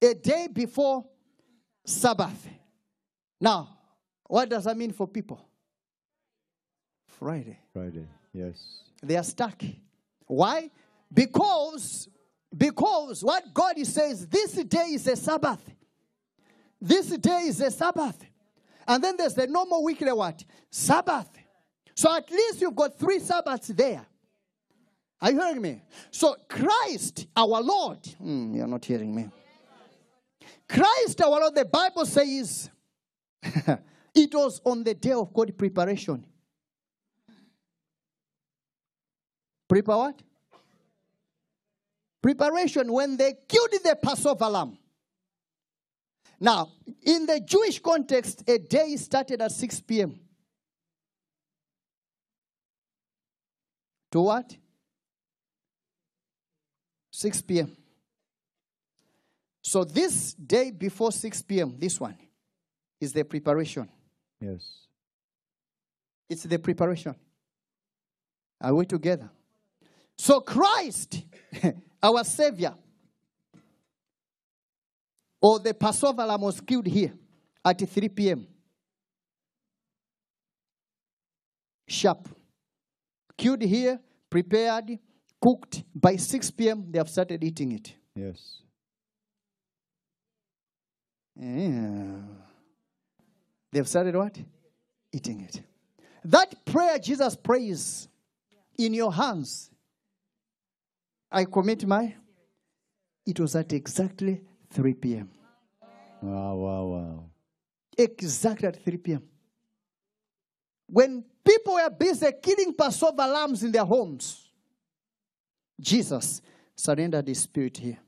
[0.03, 1.07] a day before
[1.87, 2.47] Sabbath.
[3.41, 3.79] Now,
[4.27, 5.49] what does that mean for people?
[7.07, 7.59] Friday.
[7.73, 8.07] Friday.
[8.35, 8.83] Yes.
[9.03, 9.63] They are stuck.
[10.27, 10.71] Why?
[11.13, 12.09] Because,
[12.55, 15.63] because what God says, this day is a Sabbath.
[16.81, 18.25] This day is a Sabbath.
[18.87, 20.43] And then there's the normal weekly what?
[20.71, 21.29] Sabbath.
[21.95, 24.07] So at least you've got three Sabbaths there.
[25.21, 25.83] Are you hearing me?
[26.11, 29.29] So Christ, our Lord, Hmm, you're not hearing me.
[30.69, 32.71] Christ, our Lord, the Bible says
[33.43, 36.25] it was on the day of God preparation.
[39.69, 40.23] Prepare what?
[42.23, 44.79] Preparation when they killed the Passover lamb.
[46.41, 46.71] Now,
[47.03, 50.19] in the Jewish context, a day started at 6 p.m.
[54.13, 54.57] To what?
[57.11, 57.77] 6 p.m.
[59.63, 62.17] So, this day before 6 p.m., this one,
[63.01, 63.89] is the preparation.
[64.41, 64.87] Yes.
[66.29, 67.15] It's the preparation.
[68.61, 69.31] Are we together?
[70.17, 71.23] So Christ,
[72.03, 72.75] our Savior,
[75.41, 77.13] or the Passover lamb was killed here
[77.65, 78.47] at 3 p.m.
[81.87, 82.29] Sharp.
[83.37, 84.99] Killed here, prepared,
[85.41, 85.85] cooked.
[85.95, 87.95] By 6 p.m., they have started eating it.
[88.15, 88.63] Yes.
[91.37, 92.21] Yeah.
[93.71, 94.37] They've started what?
[95.13, 95.63] Eating it.
[96.25, 98.09] That prayer Jesus prays
[98.77, 99.71] in your hands.
[101.31, 102.15] I commit my.
[103.25, 104.41] It was at exactly
[104.71, 105.31] 3 p.m.
[106.23, 107.25] Wow, wow, wow.
[107.97, 109.23] Exactly at 3 p.m.
[110.87, 114.49] When people were busy killing Passover lambs in their homes,
[115.81, 116.41] Jesus
[116.75, 117.99] surrendered his spirit here.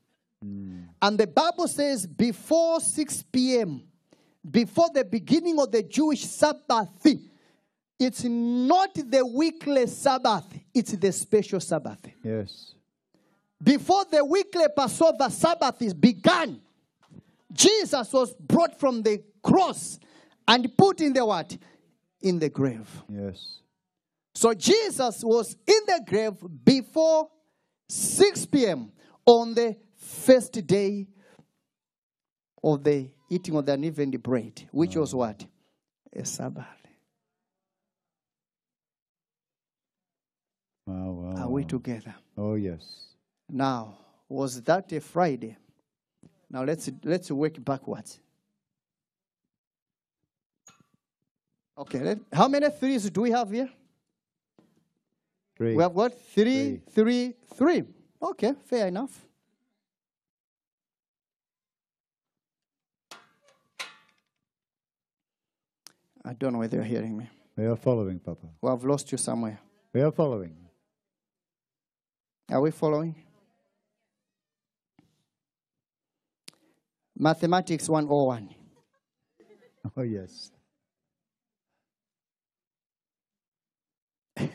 [0.43, 0.81] Hmm.
[1.01, 3.83] And the Bible says before 6 p.m.,
[4.49, 7.07] before the beginning of the Jewish Sabbath,
[7.99, 12.01] it's not the weekly Sabbath, it's the special Sabbath.
[12.25, 12.75] Yes.
[13.63, 16.61] Before the weekly Passover Sabbath is begun,
[17.53, 19.99] Jesus was brought from the cross
[20.49, 21.57] and put in the what?
[22.23, 22.89] In the grave.
[23.09, 23.59] Yes.
[24.35, 26.35] So Jesus was in the grave
[26.65, 27.29] before
[27.89, 28.93] 6 p.m.
[29.27, 31.07] on the first day
[32.63, 35.19] of the eating of the unleavened bread, which was mm.
[35.19, 35.45] what?
[36.15, 36.65] A Sabbath.
[40.87, 41.43] Wow, wow.
[41.43, 41.69] Are we wow.
[41.69, 42.15] together?
[42.37, 43.10] Oh, yes.
[43.53, 43.99] Now,
[44.29, 45.57] was that a Friday?
[46.49, 48.21] Now let's let's work backwards.
[51.79, 53.71] Okay, let, how many threes do we have here?
[55.57, 55.75] Three.
[55.77, 57.85] We have got three, three, three.
[58.23, 59.27] Okay, fair enough.
[66.23, 67.29] I don't know whether you're hearing me.
[67.57, 68.47] we are following, Papa.
[68.61, 69.59] Well, I've lost you somewhere.
[69.93, 70.55] We are following.
[72.51, 73.15] Are we following?
[77.21, 78.49] Mathematics 101.
[79.97, 80.51] Oh, yes.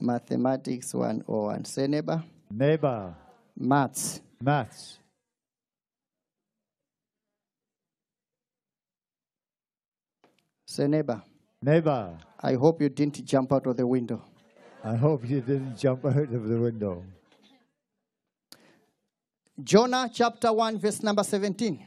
[0.00, 1.64] Mathematics 101.
[1.66, 2.24] Say neighbor.
[2.50, 3.14] Neighbor.
[3.54, 4.22] Maths.
[4.40, 4.98] Maths.
[10.66, 11.22] Say neighbor.
[11.62, 12.16] Neighbor.
[12.40, 14.24] I hope you didn't jump out of the window.
[14.82, 17.04] I hope you didn't jump out of the window.
[19.62, 21.86] Jonah chapter 1, verse number 17.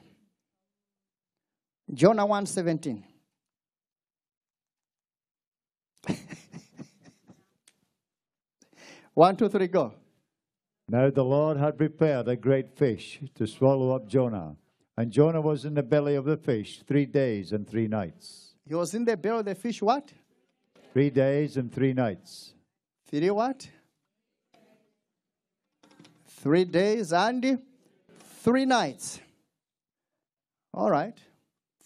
[1.93, 3.03] Jonah 1 17.
[9.13, 9.93] One, two, three, go.
[10.88, 14.55] Now the Lord had prepared a great fish to swallow up Jonah.
[14.97, 18.55] And Jonah was in the belly of the fish three days and three nights.
[18.67, 20.11] He was in the belly of the fish, what?
[20.93, 22.53] Three days and three nights.
[23.07, 23.70] Three what?
[26.42, 27.60] Three days and
[28.42, 29.20] three nights.
[30.74, 31.18] All right.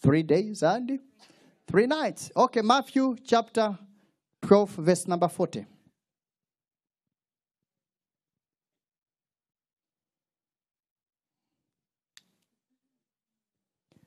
[0.00, 1.00] Three days and
[1.66, 2.30] three nights.
[2.36, 3.76] Okay, Matthew chapter
[4.42, 5.66] 12, verse number 40.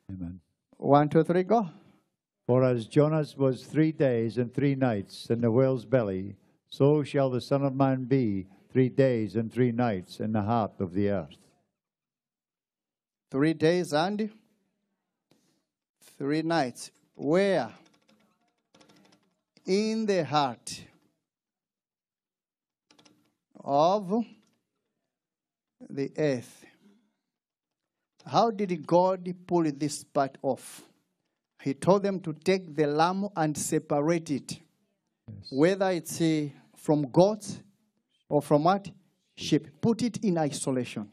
[0.10, 0.40] Amen.
[0.78, 1.68] One, two, three, go.
[2.46, 6.38] For as Jonas was three days and three nights in the whale's belly,
[6.70, 10.74] so shall the Son of Man be three days and three nights in the heart
[10.80, 11.38] of the earth.
[13.30, 14.30] Three days and
[16.18, 16.92] three nights.
[17.16, 17.72] Where?
[19.66, 20.82] In the heart
[23.64, 24.26] of
[25.90, 26.66] the earth.
[28.26, 30.84] How did God pull this part off?
[31.62, 34.60] He told them to take the lamb and separate it,
[35.50, 37.60] whether it's uh, from goats
[38.30, 38.90] or from what?
[39.36, 39.68] Sheep.
[39.82, 41.10] Put it in isolation.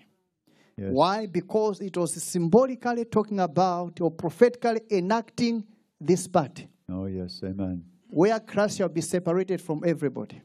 [0.77, 0.89] Yes.
[0.91, 1.27] Why?
[1.27, 5.65] Because it was symbolically talking about or prophetically enacting
[6.01, 7.41] this part Oh, yes.
[7.45, 7.85] Amen.
[8.09, 10.41] where Christ shall be separated from everybody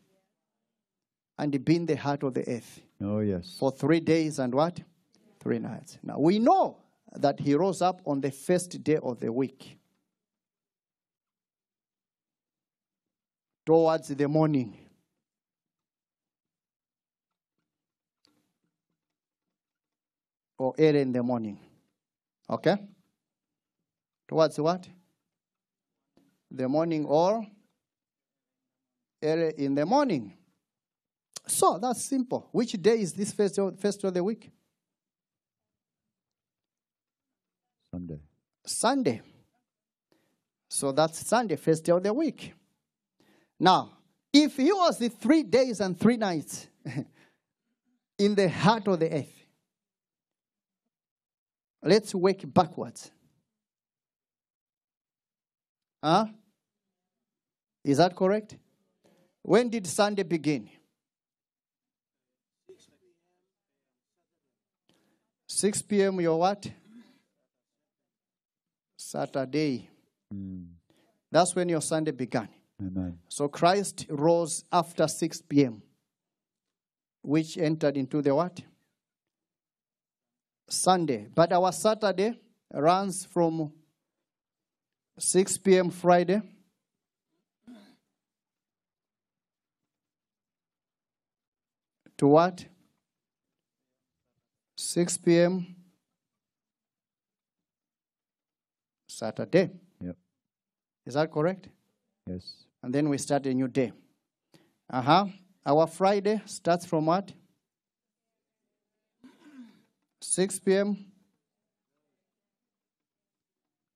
[1.38, 3.56] and be in the heart of the earth Oh, yes.
[3.60, 4.80] for three days and what?
[5.40, 5.98] Three nights.
[6.04, 6.78] Now we know
[7.16, 9.78] that he rose up on the first day of the week.
[13.66, 14.76] Towards the morning.
[20.60, 21.58] Or early in the morning.
[22.48, 22.76] Okay?
[24.28, 24.88] Towards what?
[26.52, 27.48] The morning or
[29.24, 30.34] early in the morning.
[31.48, 32.48] So that's simple.
[32.52, 34.52] Which day is this first first of the week?
[37.92, 38.20] Sunday.
[38.66, 39.22] Sunday.
[40.70, 42.54] So that's Sunday, first day of the week.
[43.60, 43.98] Now,
[44.32, 46.68] if he was the three days and three nights
[48.20, 49.39] in the heart of the earth,
[51.84, 53.12] let's work backwards.
[56.04, 56.28] Huh?
[57.84, 58.58] Is that correct?
[59.42, 60.70] When did Sunday begin?
[65.48, 66.22] 6 p.m.
[66.22, 66.72] Your what?
[68.98, 69.90] Saturday.
[70.34, 70.68] Mm.
[71.32, 72.48] That's when your Sunday began.
[72.82, 73.20] Amen.
[73.28, 75.82] So Christ rose after 6 p.m.,
[77.22, 78.62] which entered into the what?
[80.70, 81.28] Sunday.
[81.34, 82.40] But our Saturday
[82.74, 83.74] runs from
[85.18, 85.90] 6 p.m.
[85.90, 86.42] Friday
[92.18, 92.66] to what?
[94.78, 95.76] 6 p.m.
[99.08, 99.70] Saturday.
[100.02, 100.16] Yep.
[101.06, 101.68] Is that correct?
[102.28, 102.66] Yes.
[102.82, 103.92] And then we start a new day.
[104.90, 105.26] Uh huh.
[105.66, 107.34] Our Friday starts from what?
[110.22, 110.98] 6 p.m.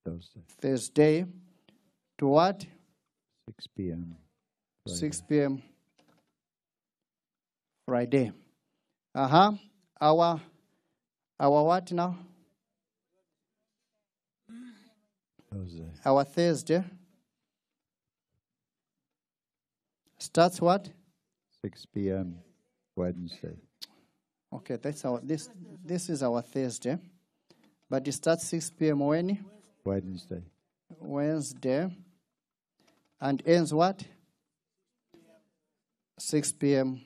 [0.05, 0.41] Thursday.
[0.59, 1.25] Thursday
[2.17, 2.65] to what?
[3.49, 4.15] 6 p.m.
[4.85, 4.99] Friday.
[4.99, 5.63] 6 p.m.
[7.85, 8.31] Friday.
[9.15, 9.51] Uh huh.
[10.01, 10.41] Our
[11.39, 12.17] our what now?
[15.51, 15.89] Thursday.
[16.05, 16.83] Our Thursday
[20.17, 20.89] starts what?
[21.63, 22.35] 6 p.m.
[22.95, 23.55] Wednesday.
[24.55, 25.49] Okay, that's our this
[25.83, 26.97] this is our Thursday,
[27.89, 28.99] but it starts 6 p.m.
[28.99, 29.43] when?
[29.83, 30.43] Wednesday.
[30.99, 31.89] Wednesday,
[33.19, 34.03] and ends what?
[36.19, 37.01] 6 p.m.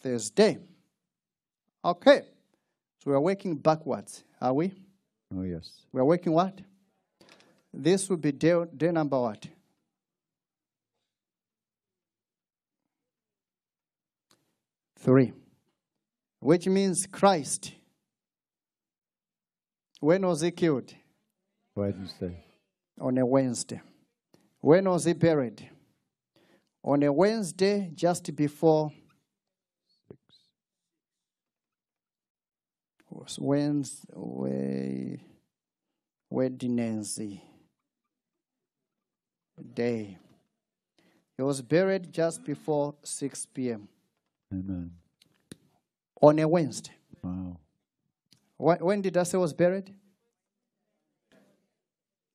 [0.00, 0.58] Thursday.
[1.84, 2.22] Okay,
[3.02, 4.72] so we are working backwards, are we?
[5.36, 5.82] Oh, yes.
[5.92, 6.60] We are working what?
[7.74, 9.46] This will be day, day number what?
[14.98, 15.32] Three.
[16.40, 17.72] Which means Christ.
[20.00, 20.94] When was he killed?
[21.74, 22.44] Wednesday.
[23.00, 23.80] On a Wednesday.
[24.60, 25.68] When was he buried?
[26.84, 28.92] On a Wednesday, just before
[30.08, 30.18] 6.
[33.10, 35.20] was Wednesday,
[36.30, 37.42] Wednesday
[39.74, 40.18] day.
[41.36, 43.88] He was buried just before 6 p.m.
[44.52, 44.90] Amen.
[46.20, 46.92] on a Wednesday.
[47.22, 47.58] Wow.
[48.56, 49.94] When, did I say was buried?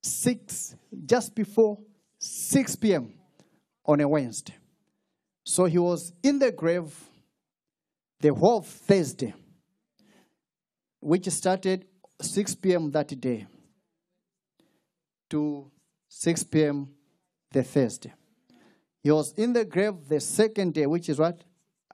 [0.02, 1.78] Six, just before
[2.18, 3.14] 6 p.m.
[3.84, 4.54] on a Wednesday.
[5.44, 6.94] So he was in the grave
[8.20, 9.34] the whole Thursday,
[11.00, 11.86] which started
[12.20, 12.90] 6 p.m.
[12.92, 13.46] that day
[15.28, 15.70] to
[16.08, 16.88] 6 p.m.
[17.50, 18.12] the Thursday.
[19.02, 21.44] He was in the grave the second day, which is what?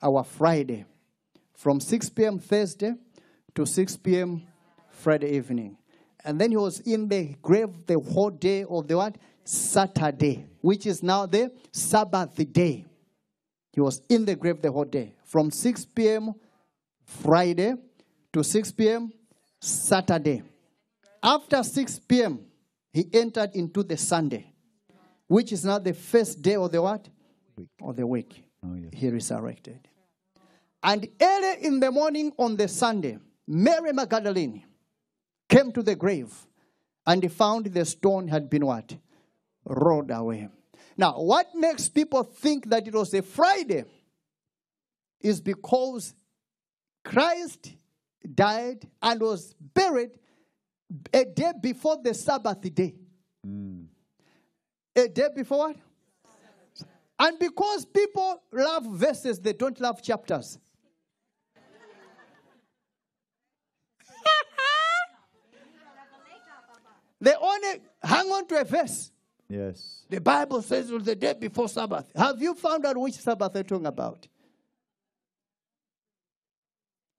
[0.03, 0.84] Our Friday.
[1.55, 2.38] From 6 p.m.
[2.38, 2.94] Thursday
[3.55, 4.42] to 6 p.m.
[4.90, 5.76] Friday evening.
[6.24, 9.16] And then he was in the grave the whole day of the what?
[9.44, 12.86] Saturday, which is now the Sabbath day.
[13.72, 15.14] He was in the grave the whole day.
[15.24, 16.34] From 6 p.m.
[17.05, 17.74] Friday
[18.32, 19.12] to 6 p.m.
[19.61, 20.42] Saturday.
[21.22, 22.40] After 6 p.m.,
[22.92, 24.53] he entered into the Sunday,
[25.26, 27.09] which is now the first day of the what?
[27.82, 28.42] Of the week.
[28.64, 28.90] Oh, yes.
[28.92, 29.88] He resurrected.
[30.83, 34.62] And early in the morning on the Sunday, Mary Magdalene
[35.49, 36.33] came to the grave
[37.07, 38.97] and found the stone had been what?
[39.64, 40.49] Rolled away.
[40.97, 43.85] Now, what makes people think that it was a Friday
[45.20, 46.14] is because
[47.05, 47.74] Christ
[48.35, 50.11] died and was buried
[51.12, 52.95] a day before the Sabbath day.
[54.97, 55.76] A day before what?
[57.18, 60.59] And because people love verses, they don't love chapters.
[67.20, 69.10] They only hang on to a verse.
[69.48, 70.04] Yes.
[70.08, 72.10] The Bible says it was the day before Sabbath.
[72.14, 74.26] Have you found out which Sabbath they're talking about?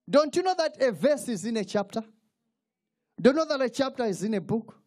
[0.09, 2.03] Don't you know that a verse is in a chapter?
[3.19, 4.77] Don't you know that a chapter is in a book?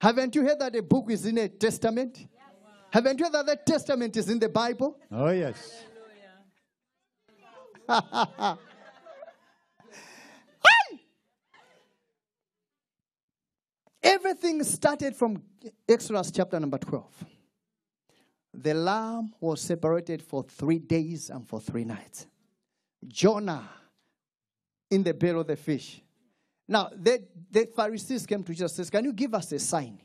[0.00, 2.26] Haven't you heard that a book is in a testament?
[2.90, 4.98] Haven't you heard that the testament is in the Bible?
[5.10, 5.82] Oh, yes.
[14.04, 15.42] Everything started from
[15.88, 17.24] Exodus chapter number 12.
[18.52, 22.26] The lamb was separated for three days and for three nights.
[23.08, 23.66] Jonah
[24.90, 26.02] in the belly of the fish.
[26.68, 29.98] Now, the, the Pharisees came to Jesus and says, Can you give us a sign?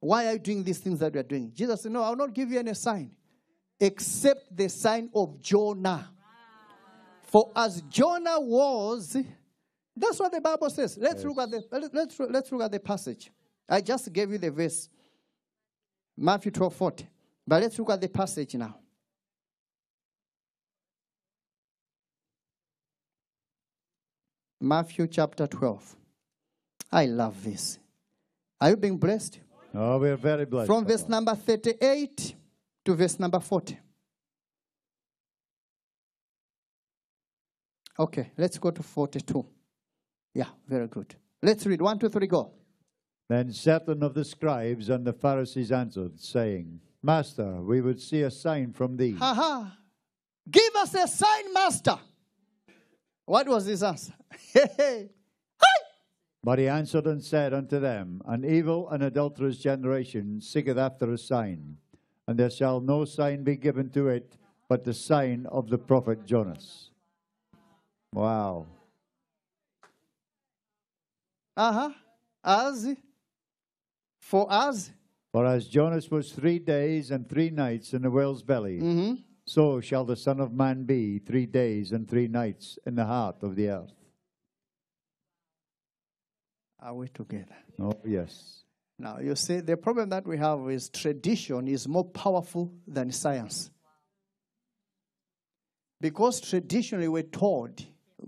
[0.00, 1.52] Why are you doing these things that we are doing?
[1.54, 3.12] Jesus said, No, I will not give you any sign
[3.80, 6.10] except the sign of Jonah.
[7.22, 9.16] For as Jonah was,
[10.00, 10.96] that's what the Bible says.
[10.98, 13.30] Let's look at the let- let's let's look at the passage.
[13.68, 14.88] I just gave you the verse.
[16.16, 17.08] Matthew 12, 40.
[17.46, 18.76] But let's look at the passage now.
[24.60, 25.96] Matthew chapter 12.
[26.92, 27.78] I love this.
[28.60, 29.38] Are you being blessed?
[29.74, 30.66] Oh, we're very blessed.
[30.66, 32.34] From verse number 38
[32.84, 33.78] to verse number 40.
[38.00, 39.44] Okay, let's go to 42.
[40.34, 41.14] Yeah, very good.
[41.42, 41.80] Let's read.
[41.80, 42.52] One, two, three, go.
[43.28, 48.30] Then certain of the scribes and the Pharisees answered, saying, Master, we would see a
[48.30, 49.12] sign from thee.
[49.18, 49.76] Ha ha.
[50.50, 51.98] Give us a sign, Master.
[53.26, 54.14] What was his answer?
[54.52, 55.10] Hey,
[56.42, 61.18] But he answered and said unto them, An evil and adulterous generation seeketh after a
[61.18, 61.76] sign,
[62.26, 66.26] and there shall no sign be given to it but the sign of the prophet
[66.26, 66.90] Jonas.
[68.12, 68.66] Wow.
[71.58, 71.90] Uh huh.
[72.44, 72.94] As
[74.20, 74.92] for us,
[75.32, 79.14] For as Jonas was three days and three nights in the whale's belly, mm-hmm.
[79.44, 83.42] so shall the Son of Man be three days and three nights in the heart
[83.42, 83.92] of the earth.
[86.80, 87.56] are we together?
[87.80, 88.62] Oh, yes.
[89.00, 93.70] Now, you see, the problem that we have is tradition is more powerful than science.
[96.00, 97.84] Because traditionally we're taught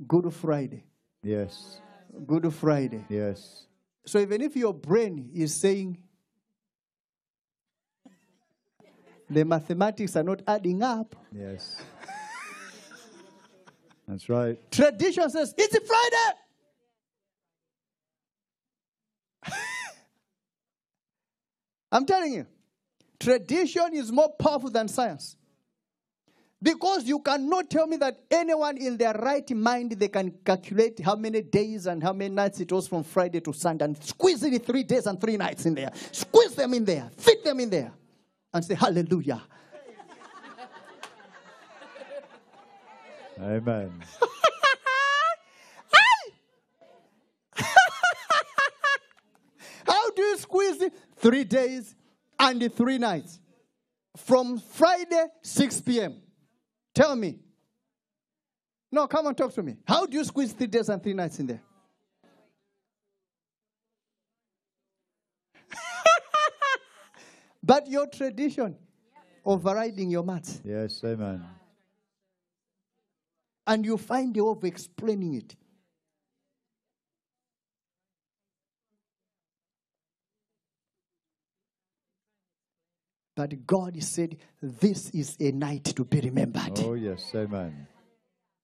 [0.09, 0.85] Good Friday,
[1.23, 1.81] Yes.
[2.27, 3.05] Good Friday.
[3.09, 3.67] Yes.
[4.05, 5.99] So even if your brain is saying
[9.29, 11.81] the mathematics are not adding up, Yes.
[14.09, 14.59] That's right.
[14.73, 16.39] tradition says it's a Friday.
[21.93, 22.47] I'm telling you,
[23.21, 25.37] tradition is more powerful than science.
[26.63, 31.17] Because you cannot tell me that anyone in their right mind they can calculate how
[31.17, 34.53] many days and how many nights it was from Friday to Sunday and squeeze it
[34.53, 35.91] in three days and three nights in there.
[36.13, 37.91] Squeeze them in there, fit them in there,
[38.53, 39.41] and say hallelujah.
[43.41, 43.91] Amen.
[49.87, 50.93] How do you squeeze it?
[51.17, 51.95] Three days
[52.39, 53.41] and three nights.
[54.15, 56.21] From Friday, 6 p.m.
[56.95, 57.39] Tell me.
[58.93, 59.77] No, come and talk to me.
[59.87, 61.63] How do you squeeze three days and three nights in there?
[67.63, 68.77] but your tradition
[69.45, 70.61] overriding your maths.
[70.65, 71.45] Yes, amen.
[73.67, 75.55] And you find a way of explaining it.
[83.41, 86.79] But God said, This is a night to be remembered.
[86.81, 87.87] Oh, yes, amen.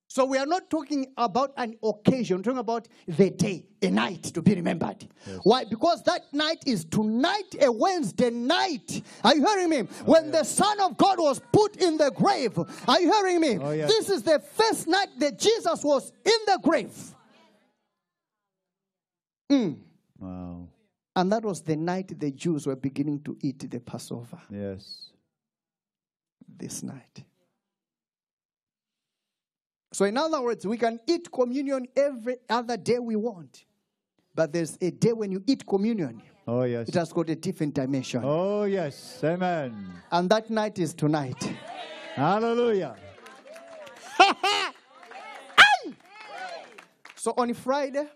[0.07, 4.23] So we are not talking about an occasion, we're talking about the day, a night
[4.25, 5.09] to be remembered.
[5.45, 5.65] Why?
[5.65, 9.03] Because that night is tonight, a Wednesday night.
[9.25, 9.79] Are you hearing me?
[10.05, 13.59] when the Son of God was put in the grave, are you hearing me?
[13.59, 13.89] Oh, yes.
[13.89, 16.95] This is the first night that Jesus was in the grave.
[19.51, 19.79] Mm.
[20.19, 20.56] Wow.
[21.17, 24.39] And that was the night the Jews were beginning to eat the Passover.
[24.51, 25.09] Yes.
[26.47, 27.25] This night.
[29.93, 33.65] So, in other words, we can eat communion every other day we want.
[34.35, 36.89] But there's a day when you eat communion, Oh, yes.
[36.91, 38.21] it has got a different dimension.
[38.23, 39.21] Oh, yes.
[39.25, 39.89] Amen.
[40.13, 41.43] And that night is tonight.
[42.15, 42.95] Hallelujah.
[47.19, 48.07] So on Friday,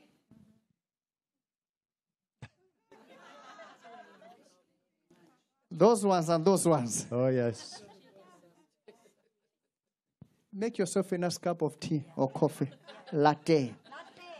[5.70, 7.82] those ones and those ones, Oh, yes.
[10.52, 12.68] make yourself a nice cup of tea or coffee,
[13.12, 13.74] latte.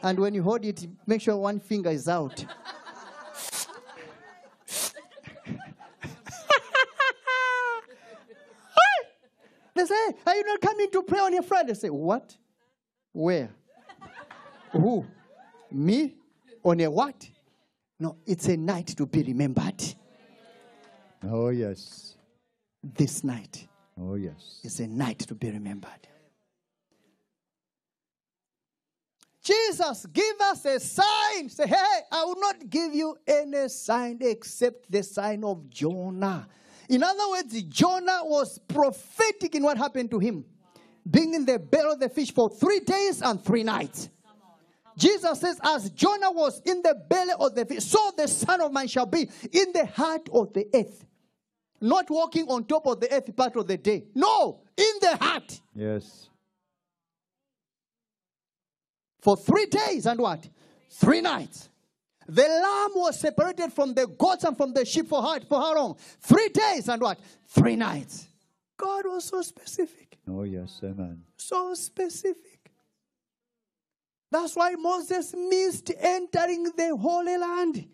[0.03, 2.45] And when you hold it, make sure one finger is out.
[9.75, 9.95] they say,
[10.27, 11.71] Are you not coming to pray on your Friday?
[11.71, 12.37] I say, What?
[13.13, 13.51] Where?
[14.73, 15.07] Who?
[15.71, 16.15] Me?
[16.63, 17.29] On a what?
[17.99, 19.83] No, it's a night to be remembered.
[21.23, 22.17] Oh, yes.
[22.83, 23.67] This night
[24.01, 24.61] Oh, yes.
[24.63, 25.91] is a night to be remembered.
[29.43, 31.49] Jesus, give us a sign.
[31.49, 36.47] Say, hey, I will not give you any sign except the sign of Jonah.
[36.89, 40.45] In other words, Jonah was prophetic in what happened to him,
[41.11, 44.09] being in the belly of the fish for three days and three nights.
[44.97, 48.73] Jesus says, as Jonah was in the belly of the fish, so the Son of
[48.73, 51.05] Man shall be in the heart of the earth.
[51.81, 54.05] Not walking on top of the earth part of the day.
[54.15, 55.61] No, in the heart.
[55.75, 56.29] Yes.
[59.21, 60.49] For three days and what?
[60.91, 61.69] Three nights.
[62.29, 65.75] The lamb was separated from the goats and from the sheep for how, for how
[65.75, 65.97] long?
[66.21, 67.19] Three days and what?
[67.49, 68.29] Three nights.
[68.77, 70.19] God was so specific.
[70.29, 70.81] Oh, yes.
[70.83, 71.23] Amen.
[71.37, 72.71] So specific.
[74.31, 77.89] That's why Moses missed entering the Holy Land.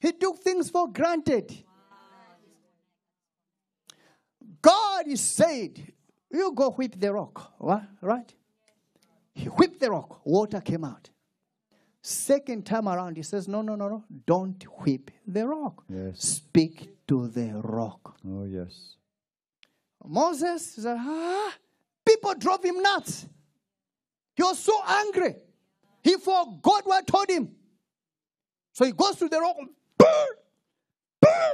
[0.00, 1.64] He took things for granted.
[4.62, 5.92] God is said,
[6.30, 7.52] You go whip the rock.
[8.00, 8.32] Right?
[9.34, 11.10] He whipped the rock, water came out.
[12.00, 14.04] Second time around, he says, No, no, no, no.
[14.26, 15.84] Don't whip the rock.
[15.88, 16.20] Yes.
[16.20, 18.16] Speak to the rock.
[18.26, 18.96] Oh, yes.
[20.04, 21.54] Moses said, ah,
[22.04, 23.26] people drove him nuts.
[24.34, 25.34] He was so angry.
[26.02, 27.50] He forgot what told him.
[28.72, 29.56] So he goes to the rock,
[29.98, 30.28] burn,
[31.20, 31.52] burn.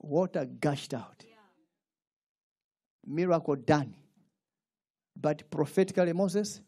[0.00, 1.22] Water gushed out.
[3.10, 3.94] Miracle done.
[5.20, 6.60] But prophetically, Moses,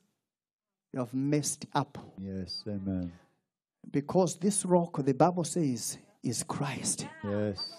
[0.93, 1.97] you have messed up.
[2.19, 2.63] Yes.
[2.67, 3.13] Amen.
[3.91, 7.07] Because this rock, the Bible says, is Christ.
[7.25, 7.73] Yes.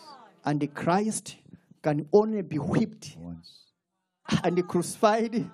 [0.45, 1.35] And the Christ
[1.81, 3.59] can only be whipped Once.
[4.43, 5.49] and crucified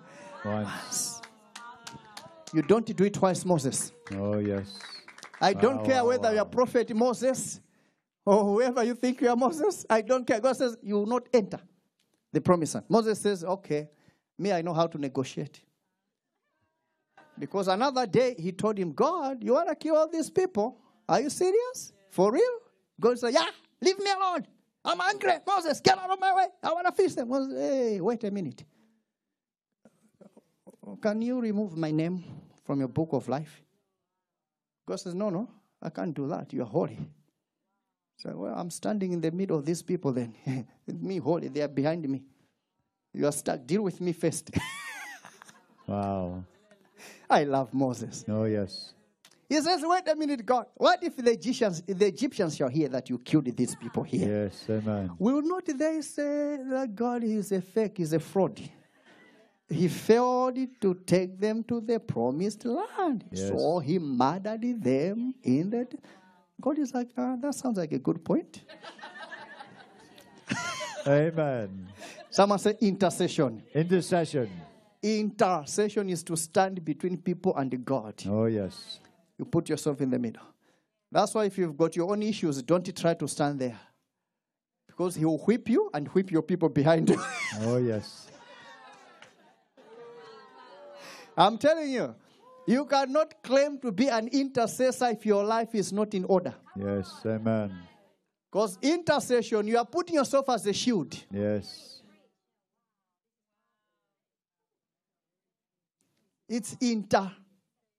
[0.46, 1.22] Once.
[2.54, 3.92] You don't do it twice, Moses.
[4.14, 4.80] Oh, yes.
[5.42, 7.62] I don't Wow, care wow, whether you're prophet Moses
[8.26, 9.86] or whoever you think you are Moses.
[9.90, 10.40] I don't care.
[10.40, 11.60] God says you will not enter
[12.32, 12.86] the promised land.
[12.90, 13.90] Moses says, okay,
[14.38, 15.62] me, I know how to negotiate.
[17.38, 20.78] Because another day he told him, God, you want to kill all these people?
[21.08, 21.94] Are you serious?
[22.10, 22.44] For real?
[23.00, 23.48] God said, yeah,
[23.82, 24.46] leave me alone.
[24.84, 25.34] I'm angry.
[25.46, 26.46] Moses, get out of my way.
[26.64, 27.30] I want to feast them.
[27.30, 28.64] Moses, hey, wait a minute.
[31.02, 32.24] Can you remove my name
[32.66, 33.62] from your book of life?
[34.86, 35.48] God says, No, no,
[35.82, 36.52] I can't do that.
[36.52, 36.98] You are holy.
[38.22, 40.36] So, well, I'm standing in the middle of these people then.
[40.88, 42.22] me holy, they are behind me.
[43.14, 43.66] You are stuck.
[43.66, 44.52] Deal with me first.
[45.88, 46.44] Wow.
[47.28, 48.24] I love Moses.
[48.28, 48.94] Oh, yes.
[49.48, 50.68] He says, Wait a minute, God.
[50.76, 54.44] What if the Egyptians, the Egyptians shall hear that you killed these people here?
[54.46, 54.66] Yes.
[54.70, 55.10] Amen.
[55.18, 58.62] Will not they say that God is a fake, is a fraud?
[59.68, 63.26] He failed to take them to the promised land.
[63.32, 63.48] Yes.
[63.48, 65.88] So he murdered them in the.
[66.62, 68.64] God is like, ah, that sounds like a good point.
[71.08, 71.88] Amen.
[72.30, 73.64] Someone say intercession.
[73.74, 74.50] Intercession.
[75.02, 78.16] Intercession is to stand between people and God.
[78.28, 79.00] Oh, yes.
[79.38, 80.44] You put yourself in the middle.
[81.12, 83.80] That's why if you've got your own issues, don't try to stand there.
[84.86, 87.22] Because he will whip you and whip your people behind you.
[87.62, 88.30] Oh, yes.
[91.38, 92.14] I'm telling you,
[92.70, 96.54] you cannot claim to be an intercessor if your life is not in order.
[96.76, 97.12] Yes.
[97.26, 97.76] Amen.
[98.52, 101.18] Because intercession, you are putting yourself as a shield.
[101.32, 102.04] Yes.
[106.48, 107.32] It's inter,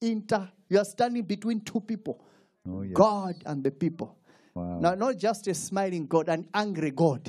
[0.00, 0.48] inter.
[0.68, 2.20] You are standing between two people,
[2.68, 2.92] Oh, yes.
[2.94, 4.16] God and the people.
[4.54, 4.78] Wow.
[4.78, 7.28] Now, not just a smiling God, an angry God.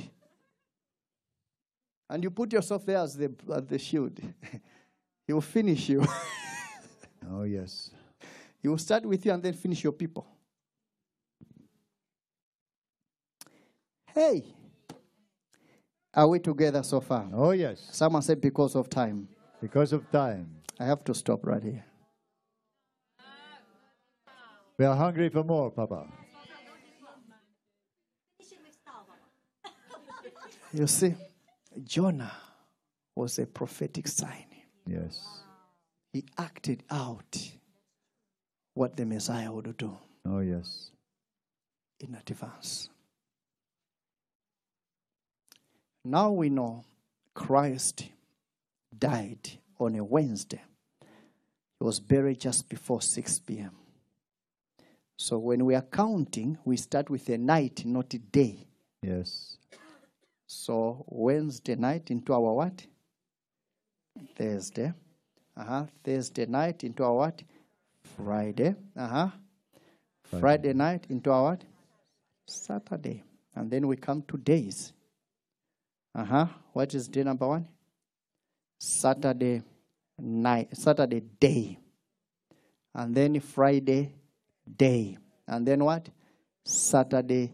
[2.07, 4.19] And you put yourself there as the, as the shield.
[5.27, 6.05] he will finish you.
[7.32, 7.91] Oh, yes.
[8.61, 10.27] He will start with you and then finish your people.
[14.13, 14.43] Hey,
[16.13, 17.29] are we together so far?
[17.34, 17.88] Oh, yes.
[17.91, 19.29] Someone said because of time.
[19.61, 20.49] Because of time.
[20.79, 21.86] I have to stop right here.
[24.77, 26.07] We are hungry for more, Papa.
[30.73, 31.13] You see,
[31.84, 32.32] Jonah
[33.15, 34.45] was a prophetic sign.
[34.86, 35.41] Yes.
[36.14, 37.38] He acted out
[38.74, 40.91] what the Messiah would do Oh, yes.
[41.99, 42.89] in advance.
[46.03, 46.84] Now we know
[47.34, 48.09] Christ
[48.97, 50.62] died on a Wednesday.
[51.80, 53.72] He was buried just before 6 p.m.
[55.18, 58.68] So when we are counting, we start with a night, not a day.
[59.03, 59.57] Yes.
[60.47, 62.86] So Wednesday night into our what?
[64.36, 64.93] Thursday.
[65.57, 65.85] Uh-huh.
[66.03, 67.41] Thursday night into our what?
[68.15, 68.75] Friday.
[68.97, 69.29] Uh-huh.
[70.39, 71.63] Friday night into our what?
[72.45, 73.23] Saturday.
[73.55, 74.93] And then we come to days.
[76.15, 76.47] Uh-huh.
[76.73, 77.67] What is day number one?
[78.79, 79.61] Saturday
[80.17, 80.75] night.
[80.75, 81.77] Saturday day.
[82.93, 84.13] And then Friday
[84.77, 85.17] day.
[85.47, 86.09] And then what?
[86.63, 87.53] Saturday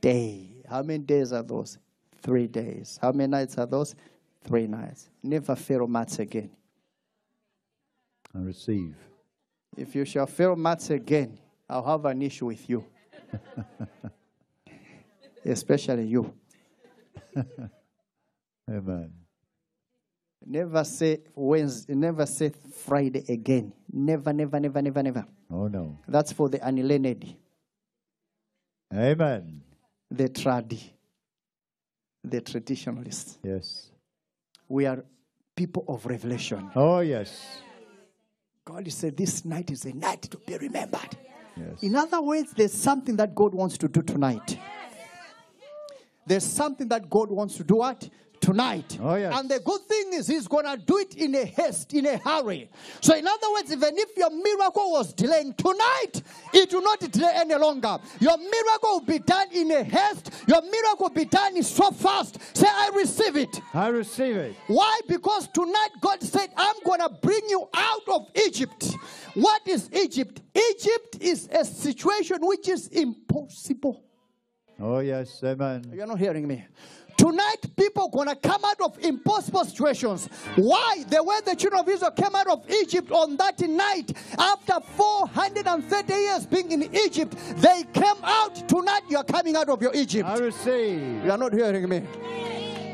[0.00, 0.48] day.
[0.68, 1.78] How many days are those?
[2.22, 2.98] Three days.
[3.02, 3.94] How many nights are those?
[4.44, 5.08] Three nights.
[5.22, 6.50] Never fail maths again.
[8.34, 8.94] And receive.
[9.76, 12.84] If you shall fail maths again, I'll have an issue with you.
[15.44, 16.32] Especially you.
[18.70, 19.12] Amen.
[20.44, 22.52] Never say Wednesday, never say
[22.84, 23.72] Friday again.
[23.92, 25.26] Never, never, never, never, never.
[25.50, 25.98] Oh, no.
[26.08, 27.36] That's for the unlearned,
[28.92, 29.62] Amen.
[30.10, 30.78] the trad,
[32.24, 33.38] the traditionalists.
[33.42, 33.90] Yes.
[34.68, 35.04] We are
[35.54, 36.70] people of revelation.
[36.74, 37.60] Oh, yes.
[38.64, 41.16] God said this night is a night to be remembered.
[41.56, 41.82] Yes.
[41.82, 44.58] In other words, there's something that God wants to do tonight.
[46.24, 48.08] There's something that God wants to do what?
[48.42, 48.98] Tonight.
[49.00, 49.32] Oh, yes.
[49.38, 52.18] And the good thing is, He's going to do it in a haste, in a
[52.18, 52.68] hurry.
[53.00, 56.20] So, in other words, even if your miracle was delaying tonight,
[56.52, 57.98] it will not delay any longer.
[58.18, 60.32] Your miracle will be done in a haste.
[60.48, 62.38] Your miracle will be done so fast.
[62.56, 63.60] Say, I receive it.
[63.72, 64.56] I receive it.
[64.66, 65.00] Why?
[65.06, 68.90] Because tonight God said, I'm going to bring you out of Egypt.
[69.34, 70.40] What is Egypt?
[70.52, 74.02] Egypt is a situation which is impossible.
[74.80, 75.40] Oh, yes.
[75.44, 75.92] Amen.
[75.94, 76.66] You're not hearing me.
[77.16, 80.28] Tonight, people going to come out of impossible situations.
[80.56, 81.04] Why?
[81.08, 86.12] The way the children of Israel came out of Egypt on that night, after 430
[86.12, 88.68] years being in Egypt, they came out.
[88.68, 90.28] Tonight, you are coming out of your Egypt.
[90.28, 91.24] I receive.
[91.24, 92.02] You are not hearing me.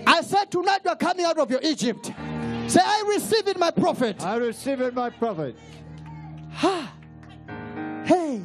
[0.07, 2.07] I said tonight you are coming out of your Egypt.
[2.67, 4.25] Say, I receive it, my prophet.
[4.25, 5.57] I receive it, my prophet.
[6.53, 6.93] Ha.
[8.05, 8.43] hey.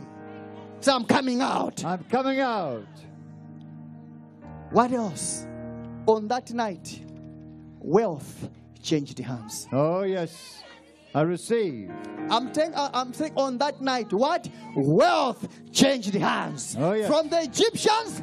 [0.81, 1.83] Say, I'm coming out.
[1.85, 2.85] I'm coming out.
[4.71, 5.47] What else?
[6.05, 7.01] On that night,
[7.79, 8.49] wealth
[8.81, 9.67] changed hands.
[9.71, 10.61] Oh, yes.
[11.15, 11.91] I receive.
[12.29, 14.49] I'm saying, uh, I'm saying on that night, what?
[14.75, 16.75] Wealth changed hands.
[16.77, 17.07] Oh, yes.
[17.07, 18.21] From the Egyptians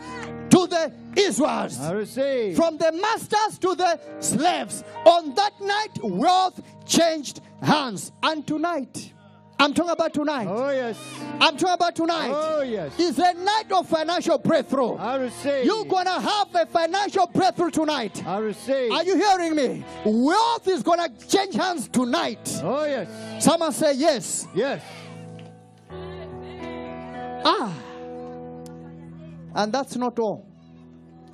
[0.50, 1.78] to the Israelites.
[1.80, 2.56] I receive.
[2.56, 4.84] From the masters to the slaves.
[5.06, 8.12] On that night, wealth changed hands.
[8.22, 9.12] And tonight,
[9.60, 10.46] I'm talking about tonight.
[10.48, 10.98] Oh, yes.
[11.38, 12.30] I'm talking about tonight.
[12.32, 12.94] Oh, yes.
[12.98, 14.94] It's a night of financial breakthrough.
[14.94, 15.66] I receive.
[15.66, 18.26] You're gonna have a financial breakthrough tonight.
[18.26, 18.90] I receive.
[18.90, 19.84] Are you hearing me?
[20.06, 22.60] Wealth is gonna change hands tonight.
[22.62, 23.44] Oh, yes.
[23.44, 24.48] Someone say yes.
[24.54, 24.82] Yes.
[27.44, 27.74] Ah.
[29.54, 30.46] And that's not all.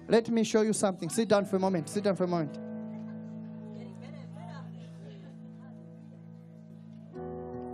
[0.09, 1.09] Let me show you something.
[1.09, 1.89] Sit down for a moment.
[1.89, 2.59] Sit down for a moment.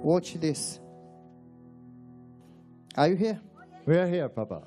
[0.03, 0.81] Watch this.
[2.97, 3.41] Are you here?
[3.87, 4.63] We are here, Papa.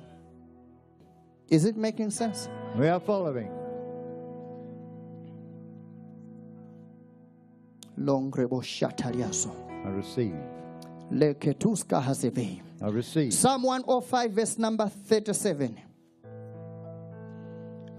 [1.49, 2.49] Is it making sense?
[2.75, 3.51] We are following.
[9.85, 10.35] I receive.
[12.81, 13.33] I receive.
[13.33, 15.79] Psalm 105, verse number 37.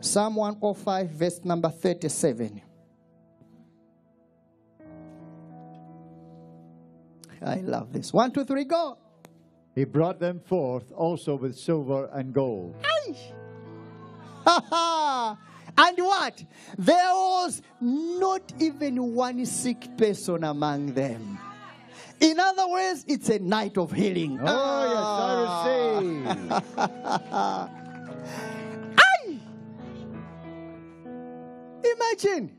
[0.00, 2.62] Psalm 105, verse number 37.
[7.42, 8.12] I love this.
[8.12, 8.98] One, two, three, go.
[9.74, 12.74] He brought them forth also with silver and gold.
[15.78, 16.42] And what?
[16.78, 21.38] There was not even one sick person among them.
[22.18, 24.38] In other words, it's a night of healing.
[24.40, 25.34] Oh, yes, I
[26.78, 27.68] ah.
[27.68, 28.98] receive.
[28.98, 29.38] Aye!
[31.84, 32.56] Imagine.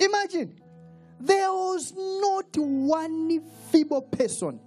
[0.00, 0.56] Imagine.
[1.24, 4.60] There was not one feeble person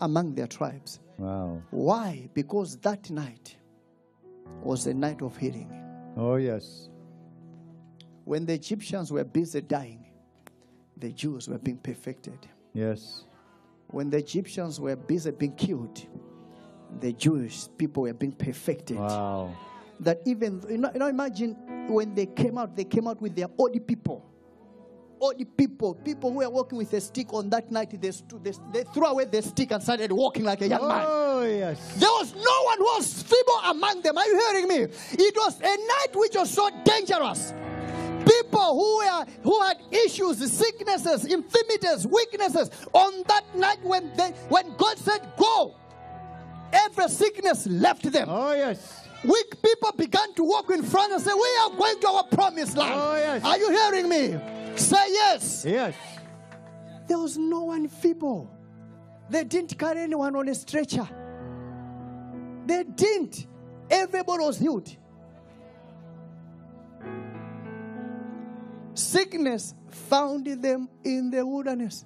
[0.00, 0.98] among their tribes.
[1.18, 1.62] Wow.
[1.70, 2.28] Why?
[2.34, 3.56] Because that night
[4.62, 5.70] was a night of healing.
[6.16, 6.88] Oh, yes.
[8.24, 10.04] When the Egyptians were busy dying,
[10.96, 12.38] the Jews were being perfected.
[12.72, 13.24] Yes.
[13.88, 16.04] When the Egyptians were busy being killed,
[16.98, 18.96] the Jewish people were being perfected.
[18.96, 19.54] Wow.
[20.00, 21.54] That even, you know, you know, imagine
[21.88, 24.24] when they came out, they came out with their old people.
[25.20, 28.52] Old people, people who were walking with a stick on that night, they, stood, they,
[28.72, 31.04] they threw away the stick and started walking like a young man.
[31.06, 31.94] Oh, yes.
[31.96, 34.18] There was no one who was feeble among them.
[34.18, 34.94] Are you hearing me?
[35.12, 37.52] It was a night which was so dangerous.
[38.26, 42.70] People who were who had issues, sicknesses, infirmities, weaknesses.
[42.92, 45.74] On that night when they when God said go,
[46.72, 48.28] every sickness left them.
[48.30, 49.04] Oh, yes.
[49.24, 52.76] Weak people began to walk in front and say, We are going to our promised
[52.76, 52.94] land.
[52.94, 53.44] Oh, yes.
[53.44, 54.38] Are you hearing me?
[54.76, 55.64] Say yes.
[55.64, 55.94] Yes.
[57.06, 58.50] There was no one feeble.
[59.28, 61.08] They didn't carry anyone on a stretcher.
[62.66, 63.46] They didn't.
[63.90, 64.96] Everybody was healed.
[68.94, 72.04] Sickness found them in the wilderness.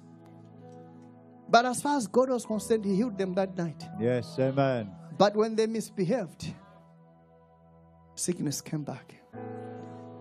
[1.47, 3.83] But as far as God was concerned, He healed them that night.
[3.99, 4.35] Yes.
[4.39, 4.91] Amen.
[5.17, 6.53] But when they misbehaved,
[8.15, 9.15] sickness came back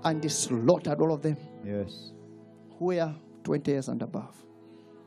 [0.05, 2.13] and slaughtered all of them Yes.
[2.79, 3.15] Who were
[3.45, 4.35] 20 years and above.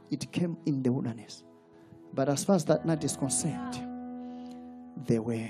[0.09, 1.43] It came in the wilderness.
[2.13, 3.79] But as far as that night is concerned,
[5.07, 5.49] they were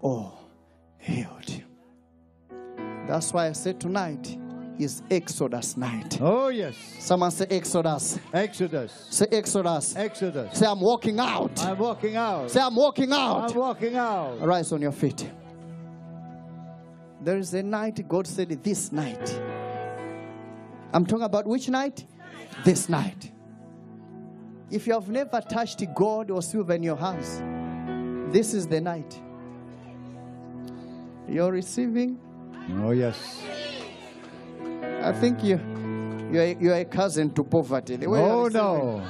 [0.00, 0.50] all
[0.98, 1.62] healed.
[3.06, 4.38] That's why I said tonight
[4.78, 6.18] is Exodus night.
[6.20, 6.76] Oh, yes.
[6.98, 8.18] Someone say Exodus.
[8.32, 9.06] Exodus.
[9.10, 9.96] Say Exodus.
[9.96, 10.58] Exodus.
[10.58, 11.62] Say I'm walking out.
[11.64, 12.50] I'm walking out.
[12.50, 13.50] Say I'm walking out.
[13.50, 14.40] I'm walking out.
[14.40, 15.30] Rise on your feet.
[17.20, 19.40] There is a night God said, This night.
[20.94, 22.06] I'm talking about which night?
[22.64, 23.32] This night.
[24.70, 27.42] If you have never touched gold or silver in your hands,
[28.32, 29.20] this is the night.
[31.28, 32.20] You're receiving.
[32.76, 33.42] Oh, yes.
[35.02, 35.58] I think you,
[36.32, 37.96] you're, you're a cousin to poverty.
[37.96, 39.02] The Oh, no.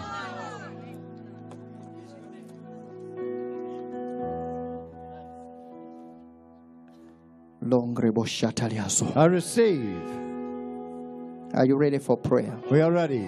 [9.16, 10.23] I receive.
[11.54, 12.58] Are you ready for prayer?
[12.68, 13.24] We are ready.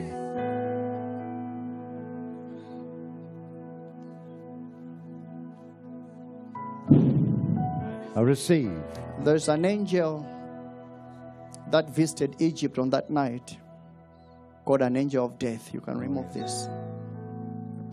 [8.16, 8.72] I receive.
[9.20, 10.26] There's an angel
[11.70, 13.58] that visited Egypt on that night
[14.64, 15.72] called an angel of death.
[15.72, 16.68] You can remove this.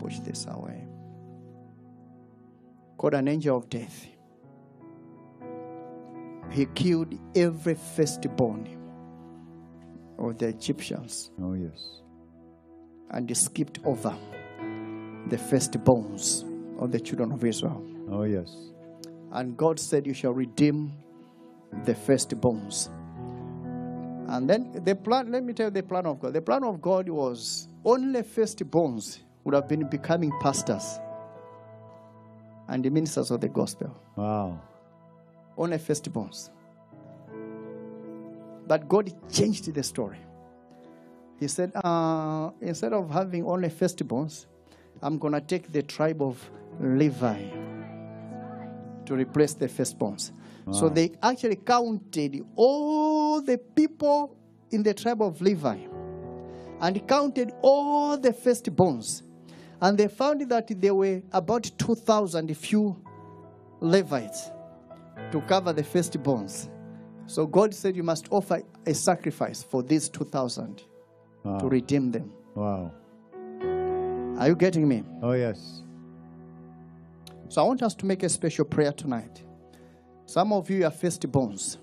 [0.00, 0.84] Push this away.
[2.96, 4.04] Called an angel of death.
[6.50, 8.83] He killed every firstborn
[10.18, 12.00] of the Egyptians Oh, yes.
[13.10, 14.14] and he skipped over
[15.28, 16.44] the firstborns
[16.80, 17.82] of the children of Israel.
[18.10, 18.48] Oh, yes.
[19.32, 20.92] And God said, You shall redeem
[21.84, 22.88] the firstborns.
[24.28, 26.32] And then the plan, let me tell you the plan of God.
[26.32, 30.98] The plan of God was only firstborns would have been becoming pastors
[32.68, 33.94] and the ministers of the gospel.
[34.16, 34.60] Wow.
[35.58, 36.50] Only firstborns.
[38.66, 40.18] But God changed the story.
[41.38, 44.46] He said, uh, instead of having only firstborns,
[45.02, 46.38] I'm going to take the tribe of
[46.80, 47.42] Levi
[49.06, 50.32] to replace the firstborns.
[50.72, 54.34] So they actually counted all the people
[54.70, 55.76] in the tribe of Levi
[56.80, 59.22] and counted all the firstborns.
[59.82, 62.96] And they found that there were about 2,000 few
[63.80, 64.50] Levites
[65.32, 66.70] to cover the firstborns.
[67.26, 70.82] So God said, You must offer a sacrifice for these 2,000
[71.44, 72.32] to redeem them.
[72.54, 72.92] Wow.
[74.38, 75.04] Are you getting me?
[75.22, 75.82] Oh, yes.
[77.48, 79.42] So I want us to make a special prayer tonight.
[80.26, 81.78] Some of you are firstborns.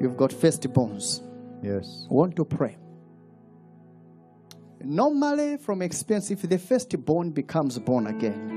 [0.00, 1.22] You've got firstborns.
[1.62, 2.06] Yes.
[2.10, 2.76] I want to pray.
[4.82, 8.55] Normally, from experience, if the firstborn becomes born again,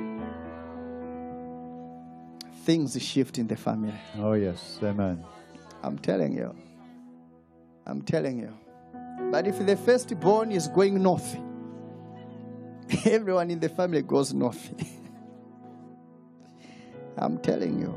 [2.69, 3.95] things shift in the family.
[4.19, 4.77] Oh, yes.
[4.83, 5.25] Amen.
[5.81, 6.55] I'm telling you.
[7.87, 8.53] I'm telling you.
[9.31, 11.35] But if the firstborn is going north,
[13.05, 14.71] everyone in the family goes north.
[17.17, 17.91] I'm telling you.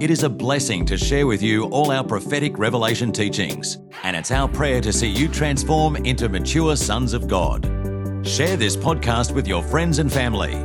[0.00, 4.30] It is a blessing to share with you all our prophetic revelation teachings, and it's
[4.30, 7.66] our prayer to see you transform into mature sons of God.
[8.26, 10.56] Share this podcast with your friends and family.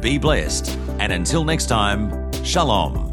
[0.00, 3.07] Be blessed, and until next time, Shalom.